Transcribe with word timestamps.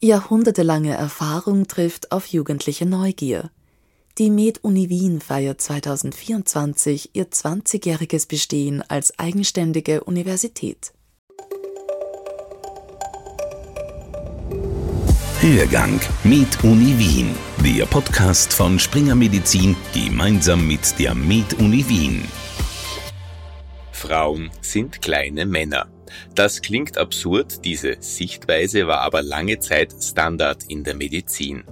Jahrhundertelange 0.00 0.94
Erfahrung 0.94 1.66
trifft 1.66 2.12
auf 2.12 2.26
jugendliche 2.26 2.86
Neugier. 2.86 3.50
Die 4.18 4.30
Med-Uni 4.30 4.88
Wien 4.88 5.20
feiert 5.20 5.60
2024 5.60 7.10
ihr 7.14 7.26
20-jähriges 7.28 8.28
Bestehen 8.28 8.82
als 8.88 9.18
eigenständige 9.18 10.04
Universität. 10.04 10.92
Hörgang 15.40 16.00
Med 16.22 16.46
Uni 16.62 16.96
Wien, 16.96 17.34
der 17.64 17.86
Podcast 17.86 18.52
von 18.52 18.78
Springer 18.78 19.16
Medizin 19.16 19.74
gemeinsam 19.92 20.64
mit 20.64 20.96
der 21.00 21.16
Med 21.16 21.54
Uni 21.54 21.84
Wien. 21.88 22.22
Frauen 23.98 24.50
sind 24.60 25.02
kleine 25.02 25.44
Männer. 25.44 25.88
Das 26.36 26.62
klingt 26.62 26.96
absurd, 26.96 27.64
diese 27.64 27.96
Sichtweise 27.98 28.86
war 28.86 29.00
aber 29.00 29.22
lange 29.22 29.58
Zeit 29.58 29.92
Standard 30.00 30.62
in 30.68 30.84
der 30.84 30.94
Medizin. 30.94 31.64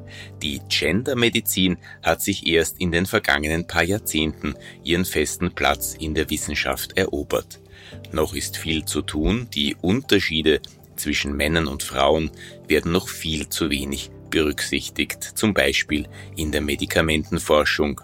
Die 0.43 0.61
Gendermedizin 0.69 1.79
hat 2.03 2.21
sich 2.21 2.49
erst 2.49 2.81
in 2.81 2.91
den 2.91 3.07
vergangenen 3.07 3.69
paar 3.69 3.85
Jahrzehnten 3.85 4.57
ihren 4.83 5.05
festen 5.05 5.55
Platz 5.55 5.95
in 5.95 6.15
der 6.15 6.29
Wissenschaft 6.29 6.99
erobert. 6.99 7.61
Noch 8.11 8.35
ist 8.35 8.57
viel 8.57 8.85
zu 8.85 9.03
tun, 9.03 9.47
die 9.55 9.77
Unterschiede 9.81 10.61
zwischen 10.97 11.37
Männern 11.37 11.69
und 11.69 11.85
Frauen 11.85 12.33
werden 12.67 12.91
noch 12.91 13.09
viel 13.09 13.49
zu 13.49 13.71
wenig 13.71 14.11
berücksichtigt, 14.31 15.23
zum 15.23 15.55
Beispiel 15.55 16.09
in 16.35 16.51
der 16.51 16.61
Medikamentenforschung 16.61 18.01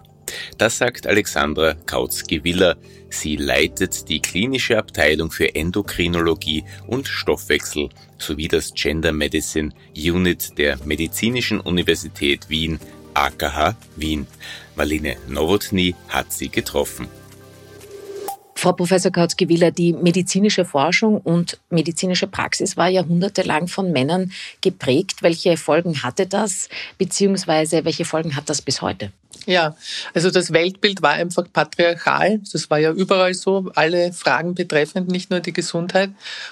das 0.59 0.79
sagt 0.79 1.07
Alexandra 1.07 1.75
Kautzki-Willer. 1.87 2.77
Sie 3.11 3.37
leitet 3.37 4.09
die 4.09 4.21
klinische 4.21 4.79
Abteilung 4.79 5.31
für 5.31 5.55
Endokrinologie 5.55 6.65
und 6.87 7.09
Stoffwechsel 7.09 7.89
sowie 8.19 8.49
das 8.49 8.73
Gender 8.75 9.13
Medicine 9.13 9.71
Unit 9.97 10.57
der 10.59 10.79
Medizinischen 10.85 11.61
Universität 11.61 12.49
Wien, 12.49 12.79
AKH 13.15 13.77
Wien. 13.97 14.27
Marlene 14.77 15.17
Nowotny 15.29 15.95
hat 16.09 16.33
sie 16.33 16.49
getroffen. 16.49 17.09
Frau 18.63 18.73
Professor 18.73 19.11
Kautzki-Willer, 19.11 19.73
die 19.73 19.93
medizinische 19.93 20.65
Forschung 20.65 21.21
und 21.21 21.59
medizinische 21.69 22.29
Praxis 22.29 22.77
war 22.77 22.89
jahrhundertelang 22.89 23.67
von 23.67 23.91
Männern 23.91 24.31
geprägt. 24.61 25.17
Welche 25.21 25.57
Folgen 25.57 26.05
hatte 26.05 26.29
das, 26.29 26.69
beziehungsweise 26.97 27.85
welche 27.85 28.05
Folgen 28.05 28.37
hat 28.37 28.49
das 28.49 28.63
bis 28.63 28.81
heute? 28.81 29.11
Ja, 29.47 29.77
also 30.15 30.31
das 30.31 30.53
Weltbild 30.53 31.03
war 31.03 31.13
einfach 31.13 31.45
patriarchal. 31.53 32.41
Das 32.53 32.71
war 32.71 32.79
ja 32.79 32.93
überall 32.93 33.35
so, 33.35 33.71
alle 33.75 34.13
Fragen 34.13 34.55
betreffend, 34.55 35.09
nicht 35.09 35.31
nur 35.31 35.41
die 35.41 35.53
Gesundheit. 35.53 36.11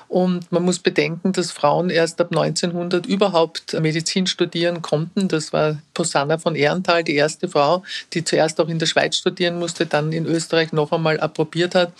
Und 0.09 0.51
man 0.51 0.65
muss 0.65 0.81
bedenken, 0.81 1.33
dass 1.33 1.53
Frauen 1.53 1.91
erst 1.91 2.21
ab 2.21 2.29
1900 2.31 3.07
überhaupt 3.07 3.79
Medizin 3.81 4.27
studieren 4.27 4.83
konnten. 4.83 5.29
Das 5.29 5.53
war 5.53 5.79
Posanna 5.95 6.39
von 6.39 6.57
Ehrenthal, 6.57 7.05
die 7.05 7.15
erste 7.15 7.49
Frau, 7.49 7.85
die 8.13 8.25
zuerst 8.25 8.61
auch 8.61 8.69
in 8.69 8.81
der 8.81 8.87
Schweiz 8.87 9.17
studieren 9.17 9.59
musste, 9.59 9.87
dann 9.87 10.13
in 10.13 10.27
Österreich 10.27 10.73
noch 10.73 10.91
einmal 10.91 11.21
approbiert 11.21 11.77
hat. 11.77 11.93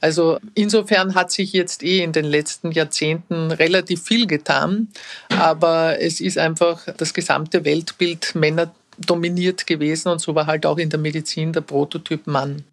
Also 0.00 0.38
insofern 0.54 1.14
hat 1.14 1.32
sich 1.32 1.54
jetzt 1.54 1.82
eh 1.82 2.02
in 2.02 2.12
den 2.12 2.26
letzten 2.26 2.70
Jahrzehnten 2.70 3.50
relativ 3.50 4.02
viel 4.02 4.26
getan. 4.26 4.88
Aber 5.30 6.00
es 6.00 6.20
ist 6.20 6.36
einfach 6.36 6.82
das 6.96 7.14
gesamte 7.14 7.64
Weltbild 7.64 8.34
Männer 8.34 8.70
dominiert 8.98 9.66
gewesen 9.66 10.08
und 10.08 10.20
so 10.20 10.34
war 10.34 10.46
halt 10.46 10.66
auch 10.66 10.78
in 10.78 10.90
der 10.90 10.98
Medizin 10.98 11.52
der 11.52 11.60
Prototyp 11.60 12.26
Mann. 12.26 12.64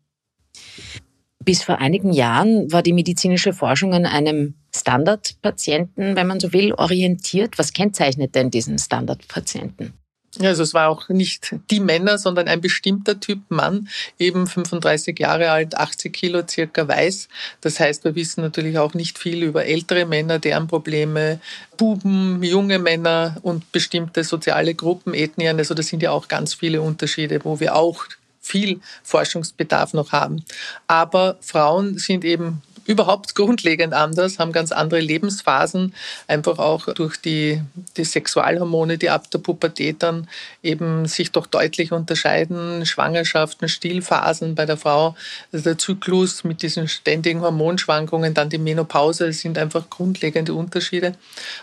Bis 1.44 1.64
vor 1.64 1.80
einigen 1.80 2.14
Jahren 2.14 2.72
war 2.72 2.84
die 2.84 2.94
medizinische 2.94 3.52
Forschung 3.54 3.94
an 3.94 4.06
einem 4.06 4.54
Standardpatienten, 4.76 6.16
wenn 6.16 6.28
man 6.28 6.40
so 6.40 6.54
will, 6.54 6.74
orientiert. 6.74 7.58
Was 7.58 7.74
kennzeichnet 7.74 8.36
denn 8.36 8.52
diesen 8.52 8.78
Standardpatienten? 8.78 9.94
Also 10.40 10.64
es 10.64 10.74
war 10.74 10.88
auch 10.88 11.10
nicht 11.10 11.56
die 11.70 11.82
Männer, 11.82 12.18
sondern 12.18 12.48
ein 12.48 12.62
bestimmter 12.62 13.20
Typ 13.20 13.40
Mann, 13.50 13.90
eben 14.18 14.48
35 14.48 15.20
Jahre 15.20 15.52
alt, 15.52 15.76
80 15.76 16.14
Kilo 16.14 16.44
circa 16.47 16.88
weiß. 16.88 17.28
Das 17.59 17.80
heißt, 17.80 18.06
wir 18.06 18.16
wissen 18.16 18.42
natürlich 18.42 18.78
auch 18.78 18.94
nicht 18.94 19.19
viel 19.19 19.44
über 19.44 19.66
ältere 19.66 20.06
Männer, 20.06 20.40
deren 20.40 20.68
Probleme, 20.68 21.42
Buben, 21.75 22.42
junge 22.44 22.80
Männer 22.80 23.38
und 23.42 23.72
bestimmte 23.74 24.24
soziale 24.24 24.74
Gruppen, 24.74 25.14
Ethnien. 25.14 25.58
Also 25.58 25.74
das 25.74 25.88
sind 25.88 26.02
ja 26.02 26.12
auch 26.12 26.30
ganz 26.30 26.53
viele 26.53 26.81
Unterschiede, 26.81 27.42
wo 27.44 27.59
wir 27.59 27.75
auch 27.75 28.06
viel 28.42 28.80
Forschungsbedarf 29.03 29.94
noch 29.94 30.12
haben. 30.12 30.44
Aber 30.88 31.38
Frauen 31.42 31.98
sind 31.98 32.24
eben 32.25 32.62
überhaupt 32.86 33.36
grundlegend 33.36 33.94
anders, 33.94 34.40
haben 34.40 34.52
ganz 34.52 34.72
andere 34.72 35.00
Lebensphasen, 35.00 35.94
einfach 36.28 36.59
auch 36.59 36.86
durch 36.94 37.18
die, 37.18 37.62
die 37.97 38.03
Sexualhormone, 38.03 38.97
die 38.97 39.09
ab 39.09 39.30
der 39.31 39.40
Pubertät 39.40 40.03
dann 40.03 40.28
eben 40.64 41.06
sich 41.06 41.31
doch 41.31 41.47
deutlich 41.47 41.92
unterscheiden. 41.92 42.86
Schwangerschaften, 42.86 43.69
Stillphasen 43.69 44.56
bei 44.56 44.66
der 44.66 44.78
Frau, 44.78 45.16
also 45.52 45.64
der 45.64 45.78
Zyklus 45.78 46.44
mit 46.44 46.62
diesen 46.62 46.88
ständigen 46.88 47.42
Hormonschwankungen, 47.42 48.34
dann 48.34 48.50
die 48.50 48.58
Menopause, 48.58 49.31
sind 49.34 49.58
einfach 49.58 49.90
grundlegende 49.90 50.53
Unterschiede. 50.53 51.13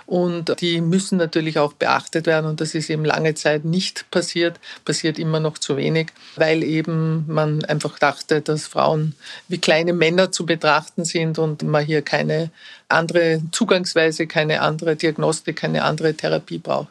Und 0.06 0.61
die 0.61 0.81
müssen 0.81 1.19
natürlich 1.19 1.59
auch 1.59 1.73
beachtet 1.73 2.27
werden. 2.27 2.47
Und 2.47 2.61
das 2.61 2.75
ist 2.75 2.91
eben 2.91 3.05
lange 3.05 3.35
Zeit 3.35 3.65
nicht 3.65 4.11
passiert, 4.11 4.59
passiert 4.85 5.19
immer 5.19 5.41
noch 5.41 5.59
zu 5.59 5.77
wenig, 5.77 6.09
weil 6.37 6.62
eben 6.62 7.25
man 7.27 7.65
einfach 7.65 7.99
dachte, 7.99 8.41
dass 8.41 8.67
Frauen 8.67 9.15
wie 9.49 9.59
kleine 9.59 9.93
Männer 9.93 10.33
zu 10.33 10.47
betrachten 10.47 11.05
sind 11.09 11.39
und 11.39 11.63
man 11.63 11.85
hier 11.85 12.03
keine 12.03 12.51
andere 12.89 13.43
Zugangsweise, 13.51 14.27
keine 14.27 14.61
andere 14.61 14.97
Diagnostik, 14.97 15.57
keine 15.57 15.83
andere 15.85 16.15
Therapie 16.15 16.59
braucht. 16.59 16.89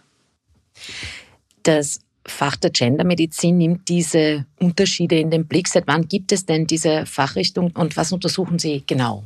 Das 1.63 1.99
Fach 2.25 2.57
der 2.57 2.71
Gendermedizin 2.71 3.57
nimmt 3.57 3.87
diese 3.87 4.45
Unterschiede 4.59 5.17
in 5.17 5.31
den 5.31 5.47
Blick. 5.47 5.67
Seit 5.69 5.87
wann 5.87 6.07
gibt 6.07 6.31
es 6.33 6.45
denn 6.45 6.67
diese 6.67 7.05
Fachrichtung 7.05 7.71
und 7.71 7.95
was 7.95 8.11
untersuchen 8.11 8.59
Sie 8.59 8.83
genau? 8.85 9.23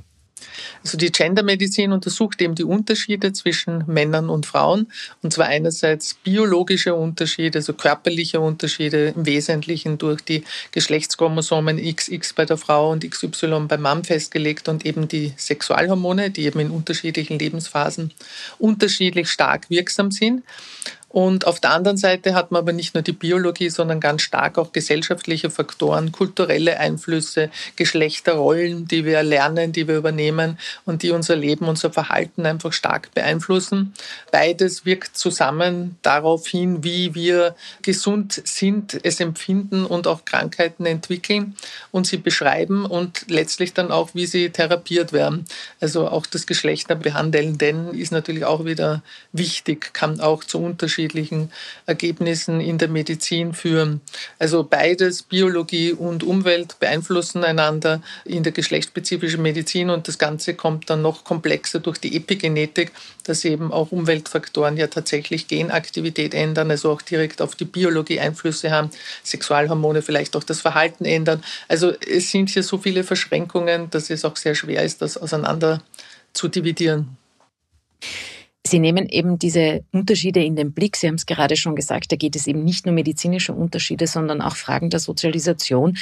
Also 0.84 0.98
die 0.98 1.12
Gendermedizin 1.12 1.92
untersucht 1.92 2.42
eben 2.42 2.56
die 2.56 2.64
Unterschiede 2.64 3.34
zwischen 3.34 3.84
Männern 3.88 4.30
und 4.30 4.46
Frauen. 4.46 4.92
Und 5.22 5.34
zwar 5.34 5.48
einerseits 5.48 6.16
biologische 6.16 6.96
Unterschiede, 6.96 7.60
also 7.60 7.74
körperliche 7.74 8.40
Unterschiede 8.40 9.14
im 9.16 9.26
Wesentlichen 9.26 9.98
durch 9.98 10.22
die 10.22 10.44
Geschlechtschromosomen 10.72 11.78
XX 11.78 12.34
bei 12.34 12.46
der 12.46 12.58
Frau 12.58 12.92
und 12.92 13.10
XY 13.10 13.66
beim 13.68 13.82
Mann 13.82 14.04
festgelegt 14.04 14.68
und 14.70 14.86
eben 14.86 15.08
die 15.08 15.34
Sexualhormone, 15.38 16.32
die 16.32 16.46
eben 16.46 16.60
in 16.60 16.72
unterschiedlichen 16.72 17.40
Lebensphasen 17.40 18.12
unterschiedlich 18.60 19.30
stark 19.30 19.70
wirksam 19.70 20.12
sind. 20.12 20.44
Und 21.12 21.46
auf 21.46 21.60
der 21.60 21.72
anderen 21.72 21.98
Seite 21.98 22.34
hat 22.34 22.52
man 22.52 22.62
aber 22.62 22.72
nicht 22.72 22.94
nur 22.94 23.04
die 23.04 23.12
Biologie, 23.12 23.70
sondern 23.70 24.00
ganz 24.00 24.22
stark 24.22 24.58
auch 24.58 24.72
gesellschaftliche 24.72 25.50
Faktoren, 25.50 26.14
kulturelle 26.14 26.80
Einflüsse, 26.80 27.50
Geschlechterrollen, 27.76 28.88
die 28.88 29.04
wir 29.04 29.22
lernen, 29.22 29.74
die 29.74 29.90
wir 29.90 29.98
übernehmen 29.98 30.58
und 30.86 31.04
die 31.04 31.12
unser 31.12 31.36
Leben, 31.36 31.68
unser 31.68 31.92
Verhalten 31.92 32.46
einfach 32.46 32.72
stark 32.72 33.14
beeinflussen. 33.14 33.94
Beides 34.32 34.86
wirkt 34.86 35.18
zusammen 35.18 35.98
darauf 36.02 36.48
hin, 36.48 36.82
wie 36.86 37.14
wir 37.14 37.56
gesund 37.82 38.42
sind, 38.46 38.98
es 39.04 39.20
empfinden 39.20 39.86
und 39.86 40.08
auch 40.08 40.24
Krankheiten 40.24 40.86
entwickeln 40.86 41.58
und 41.92 42.08
sie 42.08 42.18
beschreiben 42.18 42.86
und 42.86 43.26
letztlich 43.28 43.74
dann 43.74 43.92
auch, 43.92 44.12
wie 44.14 44.26
sie 44.26 44.50
therapiert 44.50 45.12
werden. 45.12 45.44
Also 45.82 46.08
auch 46.08 46.26
das 46.26 46.48
Geschlechter 46.48 46.96
behandeln, 46.96 47.58
denn 47.58 47.90
ist 47.90 48.14
natürlich 48.14 48.46
auch 48.46 48.64
wieder 48.64 49.04
wichtig, 49.34 49.94
kann 49.94 50.22
auch 50.22 50.46
zu 50.46 50.60
Unterschieden 50.60 51.01
unterschiedlichen 51.02 51.52
Ergebnissen 51.86 52.62
in 52.62 52.78
der 52.78 52.88
Medizin 52.88 53.54
führen. 53.54 54.02
Also 54.40 54.64
beides, 54.64 55.24
Biologie 55.24 55.94
und 55.94 56.24
Umwelt, 56.24 56.80
beeinflussen 56.80 57.44
einander 57.44 58.02
in 58.26 58.44
der 58.44 58.52
geschlechtsspezifischen 58.52 59.42
Medizin 59.42 59.90
und 59.90 60.08
das 60.08 60.18
Ganze 60.18 60.54
kommt 60.54 60.90
dann 60.90 61.02
noch 61.02 61.24
komplexer 61.24 61.80
durch 61.80 61.98
die 61.98 62.16
Epigenetik, 62.16 62.92
dass 63.24 63.46
eben 63.46 63.72
auch 63.72 63.92
Umweltfaktoren 63.92 64.78
ja 64.78 64.88
tatsächlich 64.88 65.48
Genaktivität 65.48 66.34
ändern, 66.34 66.70
also 66.70 66.92
auch 66.92 67.02
direkt 67.02 67.42
auf 67.42 67.56
die 67.56 67.66
Biologie 67.66 68.20
Einflüsse 68.20 68.72
haben, 68.72 68.92
Sexualhormone 69.24 70.02
vielleicht 70.02 70.36
auch 70.36 70.44
das 70.44 70.62
Verhalten 70.62 71.06
ändern. 71.06 71.44
Also 71.68 71.94
es 72.08 72.30
sind 72.30 72.50
hier 72.50 72.64
so 72.64 72.78
viele 72.78 73.04
Verschränkungen, 73.04 73.90
dass 73.90 74.10
es 74.10 74.26
auch 74.26 74.36
sehr 74.38 74.56
schwer 74.56 74.84
ist, 74.84 75.02
das 75.02 75.18
auseinander 75.18 75.82
zu 76.34 76.48
dividieren. 76.48 77.18
Sie 78.72 78.80
nehmen 78.80 79.10
eben 79.10 79.38
diese 79.38 79.84
Unterschiede 79.92 80.42
in 80.42 80.56
den 80.56 80.72
Blick. 80.72 80.96
Sie 80.96 81.08
haben 81.10 81.16
es 81.16 81.26
gerade 81.26 81.58
schon 81.58 81.76
gesagt, 81.76 82.10
da 82.10 82.16
geht 82.16 82.38
es 82.38 82.48
eben 82.48 82.64
nicht 82.64 82.86
nur 82.86 82.96
medizinische 82.96 83.52
Unterschiede, 83.52 84.08
sondern 84.08 84.42
auch 84.42 84.56
Fragen 84.56 84.90
der 84.90 85.02
Sozialisation. 85.02 85.98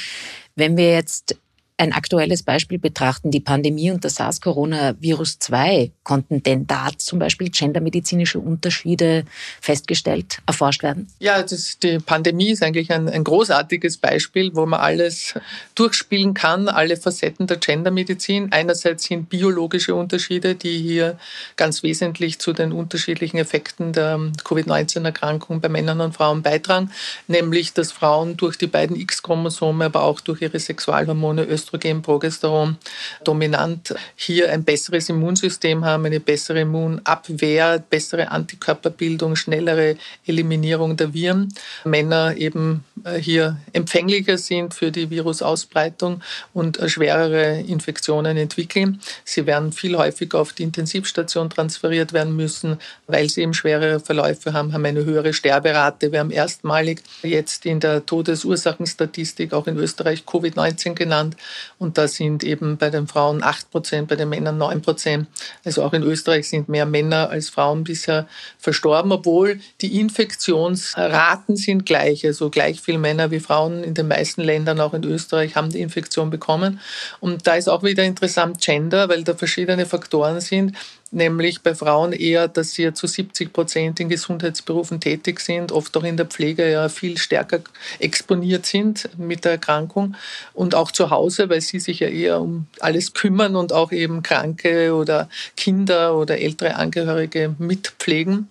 Wenn 0.54 0.76
wir 0.76 0.92
jetzt 0.92 1.36
ein 1.80 1.92
aktuelles 1.94 2.42
Beispiel 2.42 2.78
betrachten, 2.78 3.30
die 3.30 3.40
Pandemie 3.40 3.90
und 3.90 4.04
das 4.04 4.16
SARS-Coronavirus 4.16 5.38
2, 5.38 5.90
konnten 6.02 6.42
denn 6.42 6.66
da 6.66 6.88
zum 6.98 7.18
Beispiel 7.18 7.48
gendermedizinische 7.48 8.38
Unterschiede 8.38 9.24
festgestellt, 9.62 10.40
erforscht 10.46 10.82
werden? 10.82 11.08
Ja, 11.20 11.42
das, 11.42 11.78
die 11.78 11.98
Pandemie 11.98 12.50
ist 12.50 12.62
eigentlich 12.62 12.92
ein, 12.92 13.08
ein 13.08 13.24
großartiges 13.24 13.96
Beispiel, 13.96 14.50
wo 14.54 14.66
man 14.66 14.78
alles 14.78 15.34
durchspielen 15.74 16.34
kann, 16.34 16.68
alle 16.68 16.98
Facetten 16.98 17.46
der 17.46 17.56
Gendermedizin. 17.56 18.52
Einerseits 18.52 19.04
sind 19.04 19.30
biologische 19.30 19.94
Unterschiede, 19.94 20.56
die 20.56 20.78
hier 20.78 21.18
ganz 21.56 21.82
wesentlich 21.82 22.38
zu 22.38 22.52
den 22.52 22.72
unterschiedlichen 22.72 23.38
Effekten 23.38 23.94
der 23.94 24.20
Covid-19-Erkrankung 24.44 25.62
bei 25.62 25.70
Männern 25.70 26.02
und 26.02 26.12
Frauen 26.12 26.42
beitragen, 26.42 26.90
nämlich 27.26 27.72
dass 27.72 27.90
Frauen 27.90 28.36
durch 28.36 28.58
die 28.58 28.66
beiden 28.66 28.96
X-Chromosome, 28.96 29.86
aber 29.86 30.02
auch 30.02 30.20
durch 30.20 30.42
ihre 30.42 30.58
Sexualhormone 30.58 31.44
Östrogen, 31.44 31.69
Progesteron 32.02 32.76
dominant 33.24 33.94
hier 34.16 34.50
ein 34.50 34.64
besseres 34.64 35.08
Immunsystem 35.08 35.84
haben, 35.84 36.06
eine 36.06 36.20
bessere 36.20 36.60
Immunabwehr, 36.60 37.78
bessere 37.78 38.30
Antikörperbildung, 38.30 39.36
schnellere 39.36 39.96
Eliminierung 40.26 40.96
der 40.96 41.14
Viren. 41.14 41.52
Männer 41.84 42.36
eben 42.36 42.84
äh, 43.04 43.18
hier 43.18 43.58
empfänglicher 43.72 44.38
sind 44.38 44.74
für 44.74 44.90
die 44.90 45.10
Virusausbreitung 45.10 46.22
und 46.52 46.78
äh, 46.78 46.88
schwerere 46.88 47.60
Infektionen 47.60 48.36
entwickeln. 48.36 49.00
Sie 49.24 49.46
werden 49.46 49.72
viel 49.72 49.96
häufiger 49.96 50.40
auf 50.40 50.52
die 50.52 50.62
Intensivstation 50.62 51.50
transferiert 51.50 52.12
werden 52.12 52.34
müssen, 52.36 52.78
weil 53.06 53.28
sie 53.28 53.42
eben 53.42 53.54
schwerere 53.54 54.00
Verläufe 54.00 54.52
haben, 54.52 54.72
haben 54.72 54.84
eine 54.84 55.04
höhere 55.04 55.32
Sterberate. 55.32 56.12
Wir 56.12 56.20
haben 56.20 56.30
erstmalig 56.30 57.02
jetzt 57.22 57.66
in 57.66 57.80
der 57.80 58.04
Todesursachenstatistik 58.06 59.52
auch 59.52 59.66
in 59.66 59.76
Österreich 59.76 60.24
Covid-19 60.26 60.94
genannt 60.94 61.36
und 61.78 61.98
da 61.98 62.08
sind 62.08 62.44
eben 62.44 62.76
bei 62.76 62.90
den 62.90 63.06
Frauen 63.06 63.42
8 63.42 63.70
Prozent, 63.70 64.08
bei 64.08 64.16
den 64.16 64.28
Männern 64.28 64.58
9 64.58 64.82
Prozent. 64.82 65.28
Also 65.64 65.82
auch 65.82 65.92
in 65.92 66.02
Österreich 66.02 66.48
sind 66.48 66.68
mehr 66.68 66.86
Männer 66.86 67.30
als 67.30 67.48
Frauen 67.48 67.84
bisher 67.84 68.26
verstorben, 68.58 69.12
obwohl 69.12 69.60
die 69.80 70.00
Infektionsraten 70.00 71.56
sind 71.56 71.86
gleich, 71.86 72.24
also 72.24 72.50
gleich 72.50 72.80
viel 72.80 72.98
Männer 72.98 73.30
wie 73.30 73.40
Frauen 73.40 73.84
in 73.84 73.94
den 73.94 74.08
meisten 74.08 74.42
Ländern, 74.42 74.80
auch 74.80 74.94
in 74.94 75.04
Österreich, 75.04 75.56
haben 75.56 75.70
die 75.70 75.80
Infektion 75.80 76.30
bekommen. 76.30 76.80
Und 77.20 77.46
da 77.46 77.54
ist 77.54 77.68
auch 77.68 77.82
wieder 77.82 78.04
interessant 78.04 78.60
Gender, 78.60 79.08
weil 79.08 79.24
da 79.24 79.34
verschiedene 79.34 79.86
Faktoren 79.86 80.40
sind 80.40 80.76
nämlich 81.10 81.62
bei 81.62 81.74
Frauen 81.74 82.12
eher, 82.12 82.48
dass 82.48 82.72
sie 82.72 82.84
ja 82.84 82.94
zu 82.94 83.06
70 83.06 83.52
Prozent 83.52 84.00
in 84.00 84.08
Gesundheitsberufen 84.08 85.00
tätig 85.00 85.40
sind, 85.40 85.72
oft 85.72 85.96
auch 85.96 86.04
in 86.04 86.16
der 86.16 86.26
Pflege 86.26 86.70
ja 86.70 86.88
viel 86.88 87.18
stärker 87.18 87.60
exponiert 87.98 88.66
sind 88.66 89.08
mit 89.18 89.44
der 89.44 89.52
Erkrankung 89.52 90.16
und 90.54 90.74
auch 90.74 90.92
zu 90.92 91.10
Hause, 91.10 91.48
weil 91.48 91.60
sie 91.60 91.80
sich 91.80 92.00
ja 92.00 92.08
eher 92.08 92.40
um 92.40 92.66
alles 92.80 93.12
kümmern 93.12 93.56
und 93.56 93.72
auch 93.72 93.92
eben 93.92 94.22
Kranke 94.22 94.94
oder 94.94 95.28
Kinder 95.56 96.16
oder 96.16 96.38
ältere 96.38 96.76
Angehörige 96.76 97.54
mitpflegen. 97.58 98.48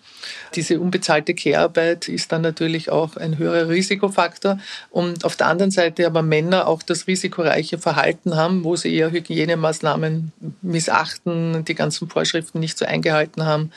Diese 0.56 0.80
unbezahlte 0.80 1.33
Care-Arbeit 1.33 2.10
ist 2.10 2.31
dann 2.31 2.42
natürlich 2.42 2.89
auch 2.89 3.16
ein 3.16 3.38
höherer 3.38 3.69
Risikofaktor. 3.69 4.60
Und 4.89 5.25
auf 5.25 5.36
der 5.36 5.48
anderen 5.48 5.71
Seite 5.71 6.06
aber 6.06 6.21
Männer 6.21 6.68
auch 6.68 6.83
das 6.83 7.07
risikoreiche 7.07 7.77
Verhalten 7.77 8.36
haben, 8.36 8.63
wo 8.63 8.75
sie 8.75 8.94
eher 8.94 9.12
Hygienemaßnahmen 9.12 10.31
missachten, 10.62 11.66
die 11.66 11.75
ganzen 11.75 12.10
Vorschriften 12.10 12.60
nicht 12.60 12.77
so 12.77 12.86
eingehalten 12.86 13.45
haben. 13.45 13.71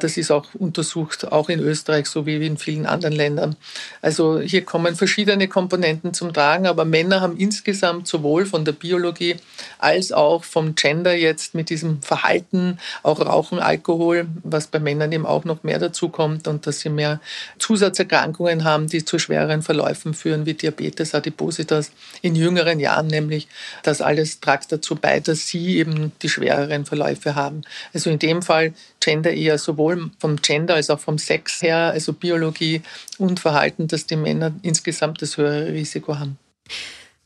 Das 0.00 0.16
ist 0.16 0.30
auch 0.30 0.46
untersucht, 0.54 1.30
auch 1.30 1.48
in 1.48 1.60
Österreich 1.60 2.06
sowie 2.06 2.44
in 2.46 2.58
vielen 2.58 2.86
anderen 2.86 3.14
Ländern. 3.14 3.56
Also 4.02 4.40
hier 4.40 4.64
kommen 4.64 4.96
verschiedene 4.96 5.48
Komponenten 5.48 6.14
zum 6.14 6.32
Tragen, 6.32 6.66
aber 6.66 6.84
Männer 6.84 7.20
haben 7.20 7.36
insgesamt 7.36 8.06
sowohl 8.06 8.46
von 8.46 8.64
der 8.64 8.72
Biologie 8.72 9.36
als 9.78 10.12
auch 10.12 10.44
vom 10.44 10.74
Gender 10.74 11.14
jetzt 11.14 11.54
mit 11.54 11.70
diesem 11.70 12.02
Verhalten, 12.02 12.78
auch 13.02 13.20
Rauchen, 13.20 13.58
Alkohol, 13.58 14.26
was 14.42 14.66
bei 14.66 14.78
Männern 14.78 15.12
eben 15.12 15.26
auch 15.26 15.44
noch 15.44 15.62
mehr 15.62 15.78
dazu 15.88 16.08
kommt 16.08 16.46
und 16.48 16.66
dass 16.66 16.80
sie 16.80 16.88
mehr 16.88 17.20
Zusatzerkrankungen 17.58 18.64
haben, 18.64 18.86
die 18.86 19.04
zu 19.04 19.18
schwereren 19.18 19.62
Verläufen 19.62 20.14
führen, 20.14 20.46
wie 20.46 20.54
Diabetes, 20.54 21.14
Adipositas 21.14 21.90
in 22.22 22.34
jüngeren 22.34 22.80
Jahren 22.80 23.06
nämlich. 23.06 23.48
Das 23.82 24.00
alles 24.00 24.40
tragt 24.40 24.70
dazu 24.72 24.94
bei, 24.94 25.20
dass 25.20 25.48
sie 25.48 25.78
eben 25.78 26.12
die 26.22 26.28
schwereren 26.28 26.84
Verläufe 26.84 27.34
haben. 27.34 27.62
Also 27.92 28.10
in 28.10 28.18
dem 28.18 28.42
Fall 28.42 28.72
Gender 29.00 29.32
eher 29.32 29.58
sowohl 29.58 30.10
vom 30.18 30.36
Gender 30.36 30.74
als 30.74 30.90
auch 30.90 31.00
vom 31.00 31.18
Sex 31.18 31.62
her, 31.62 31.90
also 31.92 32.12
Biologie 32.12 32.82
und 33.18 33.40
Verhalten, 33.40 33.88
dass 33.88 34.06
die 34.06 34.16
Männer 34.16 34.52
insgesamt 34.62 35.22
das 35.22 35.36
höhere 35.36 35.72
Risiko 35.72 36.18
haben. 36.18 36.38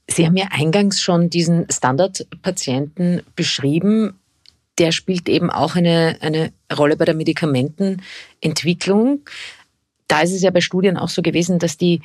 Sie 0.08 0.26
haben 0.26 0.36
ja 0.36 0.48
eingangs 0.50 1.00
schon 1.00 1.30
diesen 1.30 1.66
Standardpatienten 1.70 3.22
beschrieben 3.34 4.18
der 4.78 4.92
spielt 4.92 5.28
eben 5.28 5.50
auch 5.50 5.76
eine, 5.76 6.16
eine 6.20 6.52
Rolle 6.76 6.96
bei 6.96 7.04
der 7.04 7.14
Medikamentenentwicklung. 7.14 9.20
Da 10.08 10.22
ist 10.22 10.32
es 10.32 10.42
ja 10.42 10.50
bei 10.50 10.60
Studien 10.60 10.96
auch 10.96 11.08
so 11.08 11.22
gewesen, 11.22 11.58
dass 11.58 11.76
die 11.76 12.00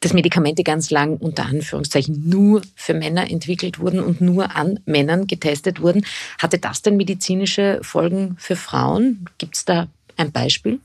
dass 0.00 0.14
Medikamente 0.14 0.64
ganz 0.64 0.90
lang 0.90 1.18
unter 1.18 1.44
Anführungszeichen 1.44 2.28
nur 2.28 2.62
für 2.74 2.94
Männer 2.94 3.30
entwickelt 3.30 3.78
wurden 3.78 4.00
und 4.00 4.22
nur 4.22 4.56
an 4.56 4.80
Männern 4.86 5.26
getestet 5.26 5.82
wurden. 5.82 6.06
Hatte 6.38 6.58
das 6.58 6.82
denn 6.82 6.96
medizinische 6.96 7.80
Folgen 7.82 8.36
für 8.38 8.56
Frauen? 8.56 9.26
Gibt 9.36 9.56
es 9.56 9.66
da 9.66 9.88
ein 10.16 10.32
Beispiel? 10.32 10.80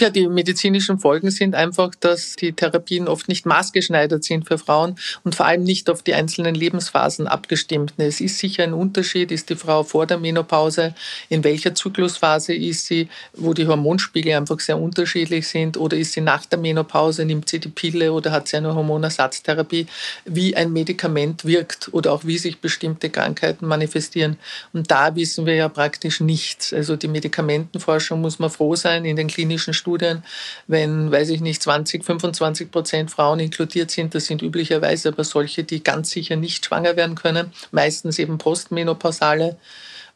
Ja, 0.00 0.10
die 0.10 0.26
medizinischen 0.26 0.98
Folgen 0.98 1.30
sind 1.30 1.54
einfach, 1.54 1.92
dass 1.94 2.34
die 2.34 2.52
Therapien 2.52 3.06
oft 3.06 3.28
nicht 3.28 3.46
maßgeschneidert 3.46 4.24
sind 4.24 4.44
für 4.44 4.58
Frauen 4.58 4.96
und 5.22 5.36
vor 5.36 5.46
allem 5.46 5.62
nicht 5.62 5.88
auf 5.88 6.02
die 6.02 6.14
einzelnen 6.14 6.56
Lebensphasen 6.56 7.28
abgestimmt. 7.28 7.94
Es 7.96 8.20
ist 8.20 8.38
sicher 8.38 8.64
ein 8.64 8.72
Unterschied, 8.72 9.30
ist 9.30 9.50
die 9.50 9.54
Frau 9.54 9.84
vor 9.84 10.06
der 10.06 10.18
Menopause, 10.18 10.96
in 11.28 11.44
welcher 11.44 11.76
Zyklusphase 11.76 12.54
ist 12.54 12.86
sie, 12.86 13.08
wo 13.34 13.54
die 13.54 13.68
Hormonspiegel 13.68 14.34
einfach 14.34 14.58
sehr 14.58 14.80
unterschiedlich 14.80 15.46
sind 15.46 15.76
oder 15.76 15.96
ist 15.96 16.14
sie 16.14 16.22
nach 16.22 16.44
der 16.44 16.58
Menopause, 16.58 17.24
nimmt 17.24 17.48
sie 17.48 17.60
die 17.60 17.68
Pille 17.68 18.12
oder 18.12 18.32
hat 18.32 18.48
sie 18.48 18.56
eine 18.56 18.74
Hormonersatztherapie, 18.74 19.86
wie 20.24 20.56
ein 20.56 20.72
Medikament 20.72 21.44
wirkt 21.44 21.90
oder 21.92 22.14
auch 22.14 22.24
wie 22.24 22.38
sich 22.38 22.58
bestimmte 22.58 23.10
Krankheiten 23.10 23.64
manifestieren. 23.68 24.38
Und 24.72 24.90
da 24.90 25.14
wissen 25.14 25.46
wir 25.46 25.54
ja 25.54 25.68
praktisch 25.68 26.18
nichts. 26.18 26.72
Also 26.72 26.96
die 26.96 27.06
Medikamentenforschung 27.06 28.20
muss 28.20 28.40
man 28.40 28.50
froh 28.50 28.74
sein 28.74 29.04
in 29.04 29.14
den 29.14 29.28
klinischen 29.28 29.72
Studien, 29.84 30.24
wenn, 30.66 31.12
weiß 31.12 31.28
ich 31.28 31.42
nicht, 31.42 31.62
20, 31.62 32.02
25 32.02 32.70
Prozent 32.70 33.10
Frauen 33.10 33.38
inkludiert 33.38 33.90
sind. 33.90 34.14
Das 34.14 34.24
sind 34.24 34.40
üblicherweise 34.40 35.10
aber 35.10 35.24
solche, 35.24 35.62
die 35.62 35.84
ganz 35.84 36.10
sicher 36.10 36.36
nicht 36.36 36.64
schwanger 36.64 36.96
werden 36.96 37.16
können, 37.16 37.52
meistens 37.70 38.18
eben 38.18 38.38
postmenopausale. 38.38 39.58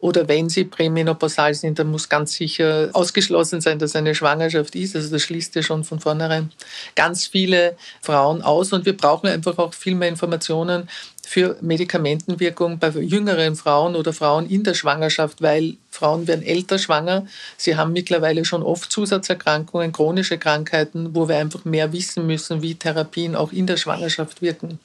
Oder 0.01 0.29
wenn 0.29 0.49
sie 0.49 0.65
prämenopausal 0.65 1.55
sind, 1.55 1.79
dann 1.79 1.91
muss 1.91 2.09
ganz 2.09 2.33
sicher 2.33 2.89
ausgeschlossen 2.93 3.61
sein, 3.61 3.81
dass 3.81 3.97
eine 3.97 4.15
Schwangerschaft 4.15 4.77
ist. 4.77 4.95
Also 4.95 5.11
das 5.11 5.23
schließt 5.23 5.57
ja 5.57 5.63
schon 5.63 5.83
von 5.83 5.99
vornherein 5.99 6.53
ganz 6.95 7.27
viele 7.27 7.77
Frauen 8.01 8.41
aus. 8.41 8.73
Und 8.73 8.87
wir 8.87 8.97
brauchen 8.97 9.29
einfach 9.29 9.59
auch 9.59 9.75
viel 9.75 9.97
mehr 9.97 10.09
Informationen 10.09 10.89
für 11.29 11.59
Medikamentenwirkung 11.61 12.79
bei 12.79 12.89
jüngeren 12.89 13.55
Frauen 13.55 13.97
oder 13.97 14.15
Frauen 14.15 14.49
in 14.49 14.65
der 14.65 14.73
Schwangerschaft, 14.73 15.43
weil 15.43 15.77
Frauen 15.91 16.27
werden 16.27 16.43
älter 16.43 16.79
schwanger. 16.79 17.27
Sie 17.59 17.77
haben 17.77 17.93
mittlerweile 17.93 18.47
schon 18.47 18.63
oft 18.63 18.91
Zusatzerkrankungen, 18.91 19.93
chronische 19.93 20.39
Krankheiten, 20.39 21.15
wo 21.15 21.29
wir 21.29 21.37
einfach 21.37 21.67
mehr 21.67 21.93
wissen 21.93 22.27
müssen, 22.27 22.63
wie 22.63 22.77
Therapien 22.77 23.37
auch 23.37 23.53
in 23.53 23.67
der 23.67 23.77
Schwangerschaft 23.77 24.41
wirken 24.41 24.79